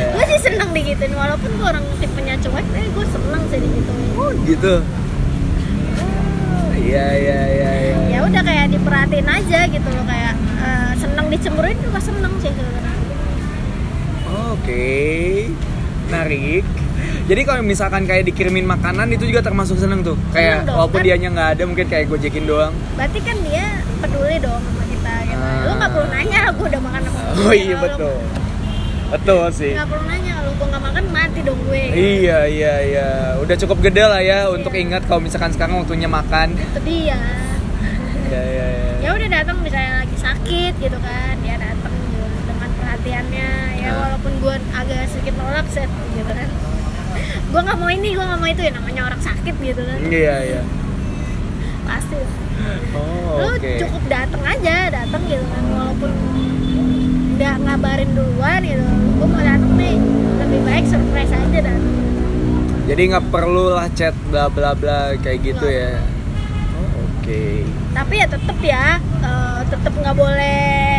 Ya. 0.00 0.06
gue 0.10 0.24
sih 0.26 0.40
seneng 0.42 0.70
digituin 0.70 1.12
walaupun 1.12 1.50
gue 1.52 1.66
orang 1.66 1.84
tipenya 1.98 2.34
cuek 2.38 2.64
tapi 2.66 2.88
gue 2.88 3.06
seneng 3.06 3.42
sih 3.46 3.58
digituin 3.58 3.98
Oh, 4.16 4.32
gitu. 4.42 4.74
Iya, 6.80 7.06
iya, 7.14 7.40
iya, 7.46 7.70
iya. 7.78 7.96
ya 8.08 8.18
udah 8.22 8.42
kayak 8.42 8.66
diperhatiin 8.68 9.28
aja 9.28 9.60
gitu 9.64 9.88
loh 9.88 10.04
kayak 10.04 10.34
eh, 10.58 10.92
seneng 10.96 11.26
dicemburuin 11.28 11.78
juga 11.78 12.00
seneng 12.00 12.32
sih 12.38 12.50
sebenarnya 12.50 12.94
Oke. 14.50 14.86
Menarik. 16.06 16.64
Jadi 17.24 17.40
kalau 17.44 17.62
misalkan 17.62 18.02
kayak 18.02 18.26
dikirimin 18.26 18.66
makanan 18.66 19.06
itu 19.08 19.22
juga 19.24 19.40
termasuk 19.40 19.78
seneng 19.78 20.02
tuh. 20.02 20.18
Kayak 20.28 20.50
Seneng 20.56 20.66
dong, 20.66 20.76
walaupun 20.76 20.98
kan? 20.98 21.06
dianya 21.06 21.28
nggak 21.30 21.48
ada 21.52 21.62
mungkin 21.64 21.86
kayak 21.86 22.04
gojekin 22.08 22.44
doang. 22.44 22.72
berarti 22.92 23.18
kan 23.20 23.36
dia 23.40 23.66
peduli 24.00 24.36
dong 24.38 24.58
sama 24.60 24.84
kita 24.84 25.12
gitu. 25.24 25.38
Ah. 25.38 25.62
Lu 25.62 25.72
nggak 25.76 25.90
perlu 25.92 26.06
nanya 26.08 26.40
gue 26.50 26.66
udah 26.66 26.80
makan 26.80 27.00
apa 27.04 27.18
belum. 27.20 27.38
Oh 27.40 27.52
iya 27.52 27.74
betul. 27.78 28.14
Betul 29.10 29.42
sih. 29.50 29.72
Nggak 29.72 29.88
perlu 29.88 30.04
nanya 30.04 30.32
kalau 30.36 30.52
gue 30.52 30.66
nggak 30.66 30.82
makan 30.82 31.04
mati 31.10 31.40
dong 31.42 31.60
gue. 31.64 31.82
Iya 31.90 32.38
iya 32.46 32.74
iya. 32.80 33.08
Udah 33.38 33.56
cukup 33.56 33.78
gede 33.80 34.02
lah 34.02 34.20
ya 34.20 34.46
untuk 34.48 34.70
Iya. 34.70 34.80
ingat 34.80 35.02
kalau 35.04 35.20
misalkan 35.20 35.50
sekarang 35.50 35.78
waktunya 35.78 36.06
makan. 36.06 36.54
Itu 36.54 36.80
dia. 36.80 37.18
Iya 38.24 38.42
iya 38.46 38.66
iya. 38.68 38.90
Ya 39.00 39.10
udah 39.12 39.28
datang 39.28 39.56
misalnya 39.58 39.92
lagi 39.98 40.16
sakit 40.16 40.72
gitu 40.78 40.98
kan, 41.00 41.34
dia 41.40 41.56
datang 41.56 41.90
gitu, 42.06 42.20
dengan 42.46 42.70
perhatiannya. 42.72 43.50
Ya 43.76 43.88
Ah. 43.88 43.94
walaupun 44.06 44.32
gue 44.38 44.54
agak 44.70 45.02
sedikit 45.08 45.34
nolak 45.36 45.66
set 45.66 45.90
gitu 46.12 46.30
kan. 46.30 46.48
gue 47.50 47.58
nggak 47.60 47.76
mau 47.76 47.90
ini, 47.90 48.14
gue 48.14 48.22
nggak 48.22 48.38
mau 48.38 48.46
itu 48.46 48.62
ya 48.62 48.70
namanya 48.70 49.02
orang 49.04 49.18
sakit 49.18 49.54
gitu 49.58 49.82
kan. 49.82 49.98
Iya 50.06 50.34
iya. 50.46 50.62
Pasti. 51.82 52.14
Oh 52.94 53.34
Lu 53.40 53.46
oke. 53.50 53.72
cukup 53.80 54.02
datang 54.06 54.42
aja, 54.44 54.76
datang 54.88 55.22
gitu 55.26 55.42
kan 55.42 55.62
walaupun 55.66 56.10
nggak 57.40 57.56
ngabarin 57.64 58.10
duluan 58.12 58.60
gitu. 58.60 58.84
Gue 59.16 59.24
mau 59.24 59.40
datang 59.40 59.72
nih, 59.72 59.96
lebih 60.36 60.60
baik 60.60 60.84
surprise 60.84 61.32
aja 61.32 61.58
datang. 61.64 61.96
Jadi 62.84 63.02
nggak 63.08 63.26
perlu 63.32 63.72
lah 63.72 63.88
chat 63.96 64.12
bla 64.28 64.52
bla 64.52 64.76
bla 64.76 65.16
kayak 65.16 65.40
gitu 65.40 65.64
Nggak. 65.64 65.80
ya. 65.88 65.92
Oh, 66.76 67.00
Oke. 67.08 67.64
tapi 67.90 68.14
ya 68.16 68.26
tetep 68.28 68.58
ya 68.60 68.86
eh, 69.00 69.60
tetep 69.66 69.92
nggak 69.94 70.16
boleh 70.16 70.60
eh, 70.84 70.89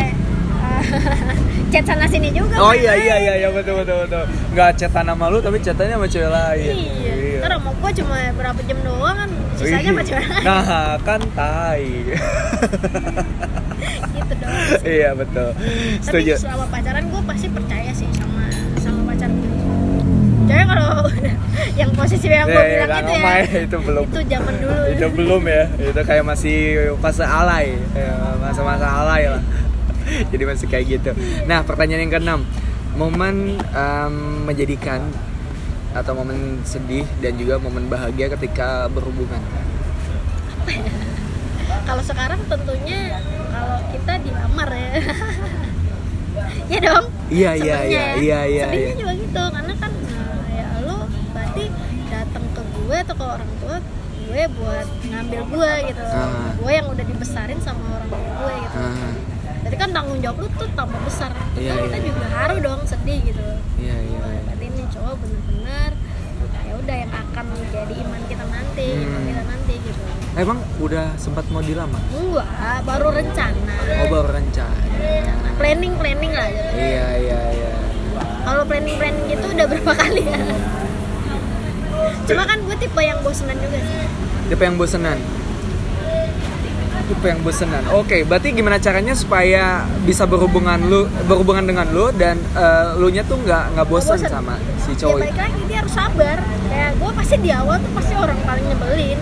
chat 1.71 1.83
sana 1.83 2.03
sini 2.03 2.29
juga 2.29 2.55
Oh 2.57 2.73
iya 2.73 2.93
iya 2.93 3.15
iya 3.17 3.33
iya 3.37 3.49
betul 3.49 3.79
betul 3.79 4.03
betul. 4.03 4.23
Nggak 4.51 4.69
chatan 4.75 5.05
sama 5.05 5.25
lu 5.27 5.39
tapi 5.39 5.57
chatannya 5.57 5.95
sama 5.95 6.05
cewek 6.05 6.29
lain. 6.29 6.75
iya 6.75 7.13
ntar 7.39 7.51
sama 7.53 7.71
gue 7.73 7.91
cuma 7.97 8.17
berapa 8.31 8.59
jam 8.61 8.77
doang 8.81 9.15
kan 9.17 9.29
sisanya 9.55 9.89
sama 9.89 10.01
cewek 10.03 10.25
lain 10.25 10.43
Nah, 10.43 10.61
kan 11.01 11.21
tai. 11.31 11.85
gitu 14.11 14.33
doang 14.35 14.83
iya, 14.83 15.09
betul. 15.13 15.49
tapi 15.53 16.01
Setuju. 16.03 16.33
selama 16.37 16.65
pacaran 16.67 17.03
gue 17.03 17.21
pasti 17.23 17.47
percaya 17.47 17.91
sih 17.91 18.07
sama 18.11 18.43
sama 18.77 18.99
pacar 19.07 19.29
gue 19.29 19.49
Jadi 20.43 20.63
kalau 20.67 20.91
yang 21.79 21.89
posisi 21.91 22.27
yang 22.27 22.45
gue 22.45 22.53
Iya, 22.53 22.61
iya, 22.61 22.79
bilang 22.83 22.89
nggak 22.91 23.03
itu 23.07 23.15
ya 23.15 23.61
itu 23.63 23.77
belum. 23.79 24.05
itu 24.05 24.19
zaman 24.27 24.53
dulu 24.53 24.75
Itu 24.91 25.05
belum 25.09 25.41
ya. 25.47 25.63
Itu 25.81 26.01
kayak 26.01 26.23
masih 26.23 26.57
fase 26.99 27.23
alay. 27.23 27.67
Ya, 27.93 28.11
Masa-masa 28.37 28.83
alay 28.85 29.23
lah. 29.27 29.41
Jadi 30.33 30.43
masih 30.43 30.67
kayak 30.67 30.85
gitu. 30.89 31.11
Nah, 31.45 31.61
pertanyaan 31.61 32.05
yang 32.05 32.13
keenam. 32.13 32.41
Momen 32.91 33.55
em, 33.57 34.15
menjadikan 34.43 34.99
atau 35.91 36.11
momen 36.13 36.59
sedih 36.63 37.03
dan 37.19 37.35
juga 37.35 37.55
momen 37.55 37.87
bahagia 37.87 38.31
ketika 38.31 38.87
berhubungan. 38.87 39.39
kalau 41.87 42.03
sekarang 42.03 42.39
tentunya 42.45 43.19
kalau 43.49 43.79
kita 43.89 44.13
dilamar 44.21 44.69
ya 44.69 44.91
ya 46.71 46.79
dong 46.79 47.05
Iya, 47.27 47.51
iya, 47.55 47.77
iya, 47.83 47.83
ya. 47.83 48.05
iya, 48.15 48.39
iya, 48.45 48.65
sedihnya 48.67 48.87
iya. 48.87 48.95
juga 48.95 49.13
gitu 49.17 49.43
karena 49.51 49.73
kan 49.75 49.91
nah, 49.91 50.45
ya 50.47 50.67
lo 50.83 50.95
berarti 51.31 51.63
datang 52.07 52.45
ke 52.51 52.61
gue 52.63 52.97
atau 53.01 53.15
ke 53.15 53.25
orang 53.25 53.51
tua 53.59 53.77
gue 54.21 54.43
buat 54.55 54.87
ngambil 55.03 55.41
gue 55.49 55.71
gitu 55.91 56.01
Ah. 56.07 56.51
gue 56.55 56.71
yang 56.71 56.87
udah 56.87 57.03
dibesarin 57.03 57.59
sama 57.59 57.81
orang 57.91 58.07
tua 58.07 58.19
gue 58.21 58.53
gitu 58.61 58.77
Ah, 58.79 59.11
jadi 59.71 59.79
kan 59.79 59.89
tanggung 59.89 60.19
jawab 60.19 60.37
lu 60.37 60.47
tuh 60.53 60.67
tambah 60.71 60.99
besar 61.01 61.31
Tentu 61.31 61.63
Iya, 61.63 61.73
kita 61.79 61.95
iya. 61.95 62.03
juga 62.05 62.25
haru 62.29 62.55
dong 62.59 62.81
sedih 62.83 63.19
gitu 63.23 63.39
iya, 63.77 63.95
iya. 63.97 64.17
Wah, 64.19 64.35
berarti 64.43 64.65
ini 64.67 64.83
cowok 64.85 65.15
bener-bener 65.17 65.91
ya 66.61 66.73
udah 66.75 66.95
yang 66.97 67.11
akan 67.13 67.45
menjadi 67.47 67.93
iman 67.97 68.21
kita 68.25 68.43
nanti 68.45 68.87
Hmm. 68.89 69.03
iman 69.05 69.21
kita 69.23 69.43
nanti 69.45 69.73
gitu 69.79 70.01
Emang 70.33 70.57
udah 70.77 71.05
sempat 71.15 71.43
mau 71.47 71.59
dilamar? 71.61 71.99
enggak 72.09 72.47
baru 72.81 73.07
rencana 73.11 73.75
Oh, 73.97 74.07
baru 74.09 74.29
rencana. 74.29 74.75
rencana 74.91 75.49
planning 75.53 75.93
planning 75.95 76.31
lah 76.31 76.47
gitu. 76.49 76.71
Iya, 76.73 77.07
iya, 77.17 77.39
iya. 77.53 77.71
kalau 78.41 78.63
planning 78.63 78.97
planning 78.97 79.25
gitu 79.29 79.45
udah 79.47 79.65
berapa 79.65 79.91
kali 79.93 80.23
ya 80.25 80.39
cuma 82.23 82.43
kan 82.43 82.57
gue 82.59 82.75
tipe 82.77 83.01
yang 83.01 83.19
bosenan 83.21 83.55
juga 83.55 83.79
sih 83.79 83.99
Tipe 84.47 84.61
yang 84.61 84.75
bosenan. 84.75 85.15
Tipe 87.11 87.27
yang 87.27 87.43
bosenan. 87.43 87.83
Oke, 87.91 88.23
berarti 88.23 88.55
gimana 88.55 88.79
caranya 88.79 89.11
supaya 89.11 89.83
bisa 90.07 90.23
berhubungan 90.23 90.79
lu 90.87 91.11
berhubungan 91.27 91.67
dengan 91.67 91.83
lu 91.91 92.07
dan 92.15 92.39
eh, 92.55 92.95
lu 92.95 93.11
nya 93.11 93.27
tuh 93.27 93.35
nggak 93.35 93.75
nggak 93.75 93.87
bosan 93.91 94.15
bosen. 94.15 94.31
sama 94.31 94.55
si 94.79 94.95
ya 94.95 95.03
cowok 95.03 95.19
baik 95.19 95.35
itu? 95.35 95.43
lagi 95.43 95.61
dia 95.67 95.77
harus 95.83 95.91
sabar 95.91 96.37
kayak 96.71 96.91
gue 96.95 97.11
pasti 97.11 97.35
di 97.43 97.51
awal 97.51 97.75
tuh 97.83 97.91
pasti 97.91 98.13
orang 98.15 98.39
paling 98.47 98.63
nyebelin 98.63 99.19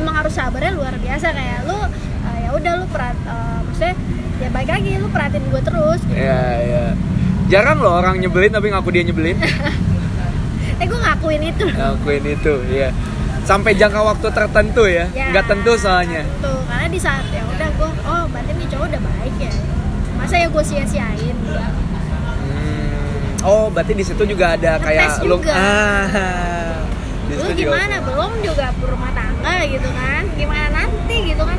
emang 0.00 0.14
harus 0.16 0.32
sabarnya 0.32 0.72
luar 0.72 0.94
biasa 0.96 1.26
kayak 1.28 1.60
lu 1.68 1.76
eh, 2.24 2.36
ya 2.40 2.50
udah 2.56 2.72
lu 2.80 2.86
perat 2.88 3.16
eh, 3.20 3.58
maksudnya 3.68 3.94
ya 4.40 4.48
baik 4.48 4.68
lagi 4.72 4.90
lu 4.96 5.08
perhatiin 5.12 5.44
gue 5.44 5.60
terus 5.60 6.00
gitu. 6.08 6.16
Iya, 6.16 6.40
iya. 6.64 6.84
Jarang 7.52 7.84
loh 7.84 8.00
orang 8.00 8.16
nyebelin 8.16 8.48
tapi 8.48 8.72
ngaku 8.72 8.88
dia 8.96 9.04
nyebelin. 9.04 9.36
eh 10.80 10.86
gue 10.88 10.96
ngakuin 11.04 11.42
itu 11.44 11.68
Ngakuin 11.68 12.24
itu, 12.24 12.54
iya. 12.72 12.88
Sampai 13.50 13.74
jangka 13.74 13.98
waktu 14.00 14.26
tertentu 14.30 14.86
ya. 14.86 15.10
Ya, 15.10 15.26
Nggak 15.28 15.44
tentu 15.48 15.74
soalnya. 15.74 16.22
tuh 16.38 16.62
karena 16.64 16.86
di 16.86 16.98
saat 16.98 17.26
ya 17.28 17.42
udah 17.42 17.68
gue 17.68 17.88
oh 18.06 18.24
berarti 18.30 18.52
nih 18.54 18.66
cowok 18.68 18.86
udah 18.86 19.00
baik 19.02 19.34
ya 19.40 19.52
masa 20.14 20.34
ya 20.36 20.46
gue 20.46 20.62
sia-siain 20.62 21.36
Hmm. 22.40 23.42
Oh, 23.42 23.66
berarti 23.66 23.92
di 23.92 24.04
situ 24.04 24.22
juga 24.24 24.52
ada 24.52 24.76
Ngetes 24.76 24.84
kayak 24.84 25.10
lu 25.24 25.36
juga. 25.36 25.50
ah. 25.50 26.06
Di 27.26 27.32
lu 27.32 27.42
situ 27.42 27.52
juga- 27.60 27.74
gimana 27.74 27.96
belum 28.00 28.32
juga 28.40 28.66
berumah 28.76 29.10
tangga 29.12 29.56
gitu 29.64 29.88
kan 29.88 30.22
gimana 30.32 30.66
nanti 30.72 31.16
gitu 31.26 31.42
kan 31.42 31.58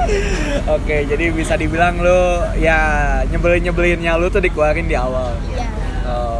Oke, 0.76 0.96
jadi 1.06 1.24
bisa 1.30 1.54
dibilang 1.54 1.96
lu 1.96 2.20
ya 2.56 2.78
nyebelin-nyebelinnya 3.24 4.16
lu 4.16 4.28
tuh 4.28 4.40
dikeluarin 4.40 4.84
di 4.84 4.96
awal. 4.96 5.32
ya 5.48 5.68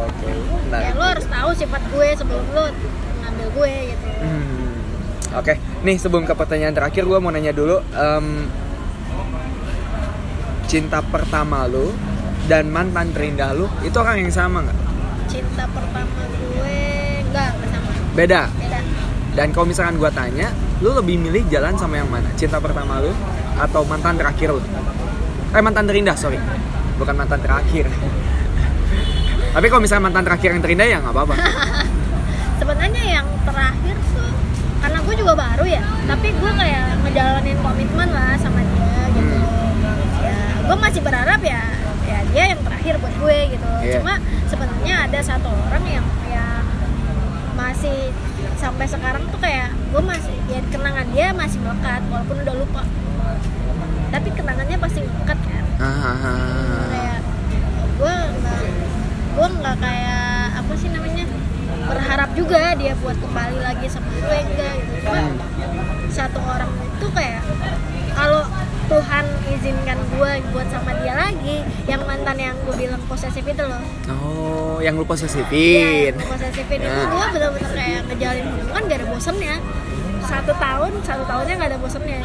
Oke. 0.03 0.29
Nah. 0.67 0.79
ya 0.79 0.91
lo 0.93 1.05
harus 1.07 1.25
tahu 1.25 1.49
sifat 1.53 1.81
gue 1.87 2.07
sebelum 2.13 2.43
ngambil 2.45 2.69
gue 3.51 3.73
gitu 3.89 4.07
Hmm. 4.21 4.69
Oke, 5.33 5.53
nih 5.81 5.95
sebelum 5.95 6.23
ke 6.23 6.35
pertanyaan 6.35 6.71
terakhir 6.71 7.03
gue 7.03 7.17
mau 7.17 7.31
nanya 7.31 7.49
dulu 7.49 7.79
em, 7.89 8.45
cinta 10.65 10.99
pertama 11.01 11.65
lu 11.65 11.91
dan 12.45 12.67
mantan 12.67 13.11
terindah 13.11 13.51
lu 13.51 13.65
itu 13.81 13.95
orang 13.95 14.21
yang 14.21 14.29
sama 14.29 14.61
nggak? 14.61 14.77
cinta 15.25 15.63
pertama 15.65 16.21
gue 16.27 16.77
enggak 17.23 17.49
enggak 17.55 17.69
sama 17.71 17.89
Beda. 18.11 18.41
beda 18.51 18.79
Dan 19.31 19.55
kalau 19.55 19.63
misalkan 19.63 19.95
gue 19.95 20.11
tanya, 20.11 20.51
lu 20.83 20.91
lebih 20.91 21.15
milih 21.15 21.47
jalan 21.47 21.71
sama 21.79 21.95
yang 21.95 22.11
mana? 22.11 22.27
Cinta 22.35 22.59
pertama 22.59 22.99
lu 22.99 23.15
atau 23.55 23.87
mantan 23.87 24.19
terakhir 24.19 24.51
lu? 24.51 24.59
eh 25.51 25.59
mantan 25.59 25.83
terindah 25.83 26.15
sorry 26.15 26.39
bukan 26.95 27.11
mantan 27.11 27.39
terakhir 27.39 27.83
tapi 29.55 29.65
kalau 29.67 29.81
misalnya 29.83 30.07
mantan 30.07 30.23
terakhir 30.23 30.55
yang 30.55 30.63
terindah 30.63 30.87
ya 30.87 30.97
nggak 30.99 31.11
apa-apa 31.11 31.35
sebenarnya 32.71 33.19
yang 33.19 33.27
terakhir 33.43 33.99
tuh 34.15 34.31
karena 34.79 34.97
gue 35.03 35.15
juga 35.19 35.33
baru 35.35 35.65
ya 35.67 35.83
tapi 36.07 36.31
gue 36.31 36.51
kayak 36.55 37.03
ngejalanin 37.03 37.59
komitmen 37.59 38.09
lah 38.15 38.39
sama 38.39 38.63
dia 38.63 38.95
gitu. 39.11 39.37
Ya 40.23 40.39
gue 40.63 40.77
masih 40.79 41.03
berharap 41.03 41.43
ya 41.43 41.67
ya 42.07 42.19
dia 42.31 42.43
yang 42.55 42.63
terakhir 42.63 42.95
buat 43.03 43.11
gue 43.19 43.37
gitu. 43.59 43.67
Iya. 43.83 43.99
cuma 43.99 44.13
sebenarnya 44.47 44.95
ada 45.03 45.19
satu 45.19 45.51
orang 45.51 45.83
yang 45.83 46.07
yang 46.31 46.63
masih 47.59 48.15
sampai 48.55 48.87
sekarang 48.87 49.27
tuh 49.27 49.39
kayak 49.43 49.75
gue 49.91 50.03
masih 50.07 50.31
ya 50.47 50.63
kenangan 50.71 51.11
dia 51.11 51.35
masih 51.35 51.59
melekat 51.59 52.07
walaupun 52.07 52.39
udah 52.39 52.55
lupa. 52.55 52.87
Tapi 54.15 54.31
kenangannya 54.31 54.79
pasti 54.79 55.03
melekat 55.03 55.39
kan. 55.43 55.63
Ah, 55.75 56.87
kayak 56.87 57.19
gue 57.99 58.15
nggak 58.15 58.63
gue 59.35 59.47
nggak 59.59 59.75
kayak 59.75 60.55
apa 60.55 60.73
sih 60.79 60.87
namanya 60.87 61.27
berharap 61.91 62.29
juga 62.33 62.71
dia 62.73 62.93
buat 62.97 63.17
kembali 63.19 63.57
lagi 63.59 63.85
sama 63.85 64.07
gue 64.09 64.37
enggak 64.39 64.73
gitu. 64.79 64.95
Cuma 65.03 65.19
satu 66.07 66.39
orang 66.39 66.71
itu 66.79 67.07
kayak 67.11 67.41
kalau 68.11 68.43
Tuhan 68.87 69.23
izinkan 69.47 69.97
gue 70.11 70.31
buat 70.51 70.67
sama 70.67 70.91
dia 70.99 71.15
lagi 71.15 71.63
yang 71.87 72.03
mantan 72.03 72.35
yang 72.35 72.55
gue 72.63 72.75
bilang 72.75 72.99
posesif 73.07 73.43
itu 73.43 73.63
loh. 73.63 73.79
Oh 74.11 74.83
yang 74.83 74.99
lu 74.99 75.03
Iya, 75.03 75.07
posesifin 75.07 76.11
yang 76.11 76.27
posesifin 76.27 76.79
itu 76.83 76.91
Nah. 76.91 77.07
gue 77.07 77.25
bener-bener 77.31 77.71
kayak 77.71 78.01
ngejalin 78.09 78.45
hubungan 78.51 78.81
gak 78.87 78.97
ada 78.99 79.07
bosennya. 79.07 79.55
Satu 80.21 80.51
tahun 80.55 80.91
satu 81.03 81.23
tahunnya 81.23 81.53
gak 81.55 81.69
ada 81.71 81.79
bosennya. 81.79 82.19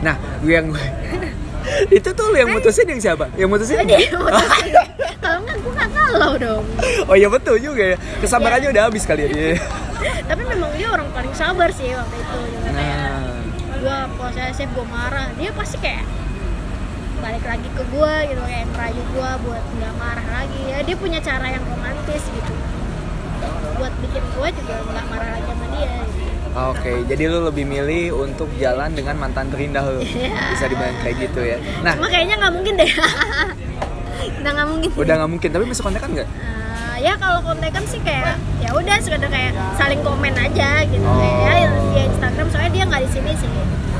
Nah 0.00 0.16
gue 0.40 0.52
yang 0.52 0.68
itu 1.98 2.08
tuh 2.10 2.26
lu 2.28 2.36
yang 2.36 2.50
mutusin 2.50 2.86
yang 2.86 3.00
siapa? 3.00 3.28
Yang 3.36 3.48
mutusin? 3.52 3.76
Dia 3.84 3.98
mutusin. 4.12 4.72
Kalau 5.24 5.38
nggak 5.44 5.56
gue 5.60 5.72
nggak 5.72 5.90
galau 5.92 6.32
dong. 6.36 6.64
Oh 7.06 7.14
iya 7.14 7.28
betul 7.28 7.60
juga 7.60 7.94
ya. 7.94 7.96
Kesabarannya 8.18 8.68
Iya. 8.70 8.74
udah 8.74 8.82
habis 8.88 9.04
kali 9.04 9.22
ya 9.26 9.30
dia 9.30 9.52
tapi 10.30 10.42
memang 10.48 10.72
dia 10.72 10.88
orang 10.88 11.12
paling 11.12 11.34
sabar 11.36 11.68
sih 11.70 11.92
waktu 11.92 12.16
itu. 12.16 12.38
Juga 12.56 12.70
kayak 12.72 12.96
nah. 12.96 13.20
gue 13.80 13.98
posesif 14.16 14.68
gue 14.72 14.86
marah. 14.88 15.28
Dia 15.36 15.50
pasti 15.52 15.76
kayak 15.76 16.04
balik 17.20 17.44
lagi 17.44 17.68
ke 17.68 17.82
gue 17.84 18.14
gitu 18.32 18.42
kayak 18.48 18.64
ngerayu 18.72 19.02
gue 19.12 19.30
buat 19.44 19.64
nggak 19.76 19.94
marah 20.00 20.28
lagi. 20.32 20.60
Ya 20.72 20.78
dia 20.80 20.96
punya 20.96 21.20
cara 21.20 21.46
yang 21.52 21.64
romantis 21.68 22.22
gitu. 22.24 22.54
Buat 23.76 23.92
bikin 24.00 24.24
gue 24.24 24.48
juga 24.56 24.74
nggak 24.88 25.06
marah 25.08 25.28
lagi 25.36 25.48
sama 25.48 25.66
dia 25.76 25.94
gitu. 26.08 26.29
Oke, 26.50 27.06
jadi 27.06 27.22
lu 27.26 27.44
lebih 27.44 27.62
milih 27.62 28.10
untuk 28.16 28.50
jalan 28.56 28.90
dengan 28.90 29.14
mantan 29.16 29.46
terindah 29.48 29.86
lu. 29.86 30.02
Iya. 30.02 30.34
Bisa 30.50 30.66
dibilang 30.66 30.98
kayak 30.98 31.16
gitu 31.20 31.40
ya. 31.40 31.56
Nah, 31.80 31.94
cuma 31.94 32.06
kayaknya 32.06 32.34
nggak 32.36 32.52
mungkin 32.52 32.74
deh 32.76 32.90
udah 34.40 34.50
nggak 34.52 34.68
mungkin 34.68 34.88
udah 34.94 35.14
nggak 35.16 35.30
mungkin, 35.30 35.48
tapi 35.48 35.64
masih 35.64 35.82
kontak 35.82 36.00
kan 36.00 36.10
nggak? 36.12 36.28
Nah, 36.28 36.96
ya 36.98 37.12
kalau 37.14 37.40
kontekan 37.40 37.84
sih 37.84 38.00
kayak 38.00 38.34
ya 38.58 38.70
udah 38.70 38.96
sekedar 38.98 39.28
kayak 39.28 39.52
saling 39.74 40.00
komen 40.00 40.34
aja 40.34 40.82
gitu 40.84 41.00
Oh. 41.00 41.16
kayak 41.16 41.56
ya, 41.56 41.68
via 41.88 42.02
Instagram 42.06 42.46
soalnya 42.48 42.70
dia 42.70 42.84
nggak 42.84 43.02
di 43.02 43.10
sini 43.10 43.32
sih 43.34 43.50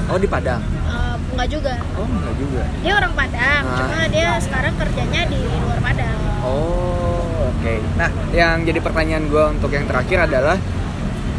Oh, 0.07 0.19
di 0.19 0.27
Padang. 0.27 0.59
Eh, 0.61 1.15
nggak 1.31 1.49
juga 1.49 1.75
Oh, 1.95 2.03
enggak 2.05 2.35
juga. 2.35 2.63
dia 2.83 2.93
orang 2.95 3.13
Padang 3.15 3.63
Ah. 3.63 3.77
cuma 3.79 3.99
dia 4.09 4.29
sekarang 4.39 4.75
kerjanya 4.77 5.21
di 5.25 5.39
luar 5.57 5.79
Padang 5.79 6.19
Oh, 6.41 7.49
oke. 7.49 7.75
Nah, 7.95 8.11
yang 8.31 8.65
jadi 8.65 8.81
pertanyaan 8.81 9.25
gue 9.25 9.45
untuk 9.51 9.71
yang 9.71 9.85
terakhir 9.85 10.25
adalah 10.27 10.57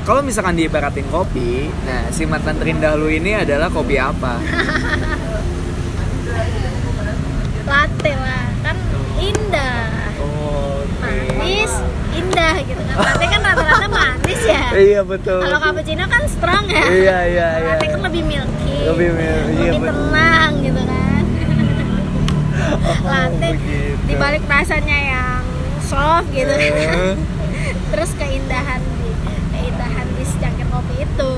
kalau 0.02 0.22
misalkan 0.22 0.56
diibaratin 0.56 1.06
kopi, 1.08 1.70
nah 1.82 2.10
si 2.10 2.26
mantan 2.26 2.56
terindah 2.56 2.94
lu 2.94 3.08
ini 3.08 3.36
adalah 3.36 3.70
kopi 3.70 3.96
apa? 3.96 4.42
latte 7.64 8.12
lah 8.14 8.46
kan 8.62 8.76
indah 9.16 9.88
Oh, 10.20 10.84
manis 11.00 11.72
indah 12.12 12.56
gitu 12.60 12.82
kan 12.84 12.96
latte 13.00 13.26
kan 13.26 13.42
rata-rata 13.42 13.88
manis 14.20 14.42
ya 14.44 14.64
Iya 14.74 15.02
betul. 15.04 15.40
kalau 15.40 15.56
cappuccino 15.58 16.04
kan 16.06 16.24
strong 16.28 16.66
ya 16.68 16.84
Iya, 16.84 17.18
iya, 17.26 17.48
iya. 17.56 17.72
latte 17.72 17.86
kan 17.88 18.02
lebih 18.04 18.24
milky 18.26 18.76
Lebih 18.84 19.08
mil- 19.14 19.48
iya, 19.56 19.72
lebih 19.72 19.80
betul. 19.80 19.88
tenang 19.88 20.52
gitu 20.60 20.82
kan 20.84 21.24
latte 23.14 23.48
begitu. 23.56 24.04
dibalik 24.04 24.44
rasanya 24.46 24.98
yang 25.00 25.42
soft 25.82 26.28
gitu 26.30 26.52
Eh. 26.52 27.16
terus 27.88 28.12
keindahan 28.14 28.82
itu. 31.02 31.30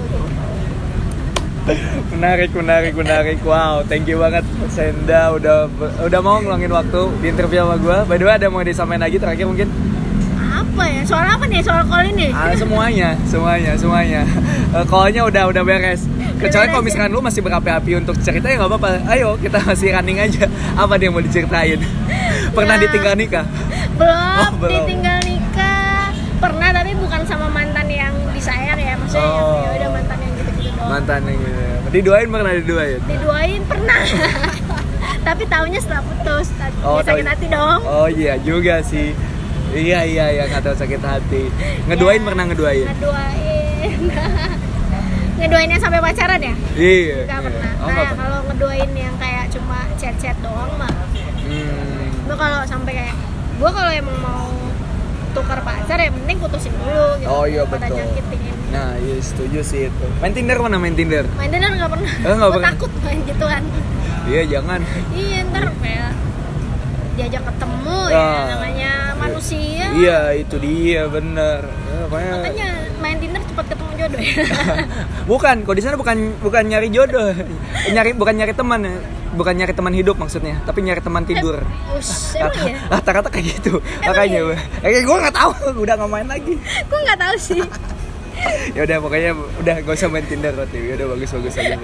Menarik 2.11 2.51
menarik 2.51 2.91
menarik. 2.93 3.37
Wow 3.41 3.87
thank 3.87 4.03
you 4.03 4.19
banget 4.19 4.43
Senda 4.67 5.31
udah 5.31 5.71
udah 6.01 6.19
mau 6.19 6.37
ngeluangin 6.37 6.67
waktu 6.69 7.01
di 7.17 7.27
interview 7.29 7.63
sama 7.63 7.75
gue 7.77 7.97
by 8.03 8.15
the 8.17 8.25
way 8.25 8.35
ada 8.35 8.47
mau 8.47 8.59
disampaikan 8.61 9.01
lagi 9.01 9.15
terakhir 9.15 9.47
mungkin? 9.47 9.71
Apa 10.43 10.83
ya? 10.85 11.01
Soal 11.03 11.23
apa 11.25 11.45
nih? 11.45 11.61
Soal 11.61 11.85
call 11.85 12.03
ini? 12.09 12.29
Ah, 12.29 12.51
semuanya 12.53 13.15
semuanya 13.23 13.71
semuanya. 13.73 14.21
Eh, 14.73 14.85
call-nya 14.85 15.23
udah 15.23 15.43
udah 15.47 15.61
beres. 15.61 16.03
Kecuali 16.35 16.67
kalau 16.67 16.81
beres 16.81 16.93
ya? 16.93 16.99
misalkan 16.99 17.09
lu 17.09 17.21
masih 17.21 17.41
berapi-api 17.41 17.91
untuk 17.95 18.15
cerita 18.19 18.49
ya 18.49 18.57
nggak 18.57 18.69
apa-apa. 18.69 18.89
Ayo 19.07 19.37
kita 19.37 19.61
masih 19.61 19.93
running 19.93 20.19
aja. 20.19 20.43
Apa 20.75 20.97
yang 20.97 21.13
mau 21.13 21.21
diceritain? 21.21 21.79
Pernah 22.57 22.75
Ya. 22.75 22.81
ditinggal 22.83 23.13
nikah? 23.15 23.45
Belum, 23.93 24.17
Oh, 24.35 24.49
belum. 24.59 24.83
ditinggal 24.83 25.12
mantan 30.93 31.25
yang 31.25 31.41
gitu 31.41 31.89
diduain 31.93 32.27
pernah 32.29 32.51
diduain? 32.53 32.99
Diduain 33.05 33.61
pernah. 33.69 34.01
Tapi 35.27 35.43
tahunya 35.45 35.79
setelah 35.81 36.03
putus. 36.05 36.47
Oh, 36.85 36.99
ya 36.99 37.05
sakit 37.05 37.25
hati 37.25 37.45
dong. 37.49 37.79
Oh 37.85 38.07
iya 38.09 38.33
juga 38.41 38.81
sih. 38.85 39.13
Iya 39.73 40.05
iya 40.05 40.25
iya 40.33 40.43
nggak 40.49 40.61
tahu 40.69 40.75
sakit 40.77 41.01
hati. 41.01 41.49
Ngeduain 41.89 42.21
Ya, 42.21 42.25
pernah 42.29 42.43
ngeduain? 42.49 42.85
ngeduain. 42.93 43.99
Ngeduainnya 45.41 45.77
sampai 45.81 45.99
pacaran 46.01 46.39
ya? 46.39 46.53
Iya. 46.77 47.17
Gak 47.25 47.39
iya. 47.41 47.45
pernah. 47.45 47.71
oh 47.73 47.85
nah, 47.85 47.93
nggak 47.93 48.05
pernah. 48.05 48.21
kalau 48.21 48.39
ngeduain 48.49 48.91
yang 48.93 49.15
kayak 49.17 49.45
cuma 49.49 49.79
chat-chat 49.97 50.37
doang 50.45 50.71
mah. 50.77 50.93
Hmm. 51.41 52.09
Gue 52.25 52.37
kalau 52.37 52.61
sampai 52.69 52.93
kayak 52.93 53.15
gue 53.53 53.69
kalau 53.69 53.91
emang 53.93 54.17
mau 54.21 54.49
tukar 55.33 55.59
pacar 55.61 55.97
ya 55.97 56.09
mending 56.09 56.37
putusin 56.37 56.71
dulu 56.71 57.17
gitu. 57.17 57.27
Oh, 57.27 57.43
iya, 57.43 57.65
betul. 57.65 57.97
nyakitin. 57.97 58.55
Nah, 58.69 58.97
iya 58.97 59.17
setuju 59.19 59.59
sih 59.61 59.81
itu. 59.89 60.05
Main 60.17 60.33
Tinder 60.33 60.57
mana 60.57 60.77
main 60.77 60.93
Tinder? 60.93 61.25
Main 61.35 61.49
Tinder 61.49 61.69
nggak 61.73 61.91
pernah. 61.91 62.11
Eh, 62.13 62.33
Gua 62.33 62.49
pernah. 62.49 62.67
takut 62.71 62.91
main 63.01 63.19
gituan. 63.25 63.63
Iya, 64.23 64.41
jangan. 64.47 64.79
iya 65.13 65.37
ntar 65.51 65.65
kayak 65.77 66.11
diajak 67.13 67.43
ketemu 67.45 67.97
ya 68.09 68.25
namanya 68.49 68.91
manusia. 69.19 69.85
Iya, 69.93 70.19
itu 70.33 70.55
dia 70.57 71.01
bener. 71.05 71.61
Ya, 71.67 72.01
Makanya 72.09 72.69
main 72.97 73.17
Tinder 73.19 73.41
cepat 73.43 73.65
ketemu 73.93 74.01
jodoh 74.01 74.21
ya. 74.21 74.33
bukan, 75.31 75.55
kok 75.63 75.75
di 75.77 75.83
sana 75.85 75.95
bukan 75.95 76.17
bukan 76.41 76.63
nyari 76.65 76.89
jodoh. 76.89 77.29
nyari 77.93 78.11
bukan 78.17 78.33
nyari 78.33 78.53
teman, 78.57 78.79
ya. 78.83 78.95
bukan 79.37 79.53
nyari 79.53 79.73
teman 79.73 79.93
hidup 79.93 80.15
maksudnya, 80.17 80.59
tapi 80.65 80.81
nyari 80.81 81.01
teman 81.01 81.23
tidur. 81.23 81.61
Us, 81.93 82.33
emang 82.37 82.53
Rata- 82.53 82.69
ya? 82.69 82.77
Rata-rata 82.89 83.29
kayak 83.29 83.45
gitu. 83.57 83.79
Emang 84.01 84.13
Makanya, 84.13 84.39
iya? 84.81 84.97
eh, 84.99 85.03
gue 85.05 85.17
nggak 85.17 85.35
tahu, 85.35 85.51
udah 85.83 85.93
nggak 85.97 86.11
main 86.11 86.27
lagi. 86.27 86.53
Gue 86.89 86.99
nggak 87.05 87.19
tahu 87.21 87.35
sih. 87.37 87.61
ya 88.75 88.81
udah 88.83 88.97
pokoknya 88.99 89.31
udah 89.61 89.75
gak 89.85 89.93
usah 89.95 90.09
main 90.09 90.25
Tinder 90.25 90.51
kok 90.51 90.67
ya 90.73 90.97
udah 90.99 91.07
bagus 91.15 91.31
bagus 91.31 91.55
aja 91.55 91.77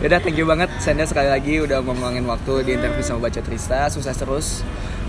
ya 0.00 0.06
udah 0.08 0.18
thank 0.22 0.38
you 0.38 0.46
banget 0.46 0.70
Senda 0.80 1.04
sekali 1.04 1.28
lagi 1.28 1.60
udah 1.60 1.84
mau 1.84 1.92
ngeluangin 1.92 2.24
waktu 2.24 2.52
di 2.64 2.70
interview 2.78 3.02
sama 3.04 3.28
baca 3.28 3.40
Trista 3.42 3.90
sukses 3.92 4.16
terus 4.16 4.46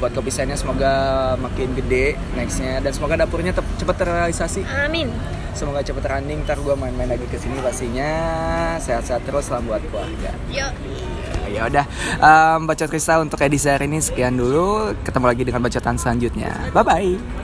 buat 0.01 0.11
kopi 0.11 0.31
semoga 0.31 1.35
makin 1.39 1.75
gede 1.75 2.15
nextnya 2.35 2.79
dan 2.79 2.91
semoga 2.91 3.19
dapurnya 3.19 3.51
cepet 3.53 3.95
terrealisasi 3.95 4.63
Amin. 4.65 5.11
Semoga 5.59 5.83
cepet 5.83 6.07
running 6.07 6.39
ntar 6.47 6.55
gue 6.63 6.71
main-main 6.71 7.11
lagi 7.11 7.27
ke 7.27 7.35
sini 7.35 7.59
pastinya. 7.59 8.11
Sehat-sehat 8.79 9.27
terus 9.27 9.51
salam 9.51 9.67
buat 9.67 9.83
keluarga. 9.91 10.31
Yuk. 10.47 10.71
ya 11.49 11.65
udah 11.65 11.85
um, 12.21 12.69
baca 12.69 12.85
Trista 12.85 13.17
untuk 13.17 13.41
edisi 13.43 13.67
hari 13.67 13.91
ini 13.91 13.99
sekian 13.99 14.39
dulu. 14.39 14.95
Ketemu 15.03 15.25
lagi 15.27 15.43
dengan 15.43 15.61
bacaan 15.67 15.99
selanjutnya. 15.99 16.71
Bye 16.71 16.85
bye 16.87 17.39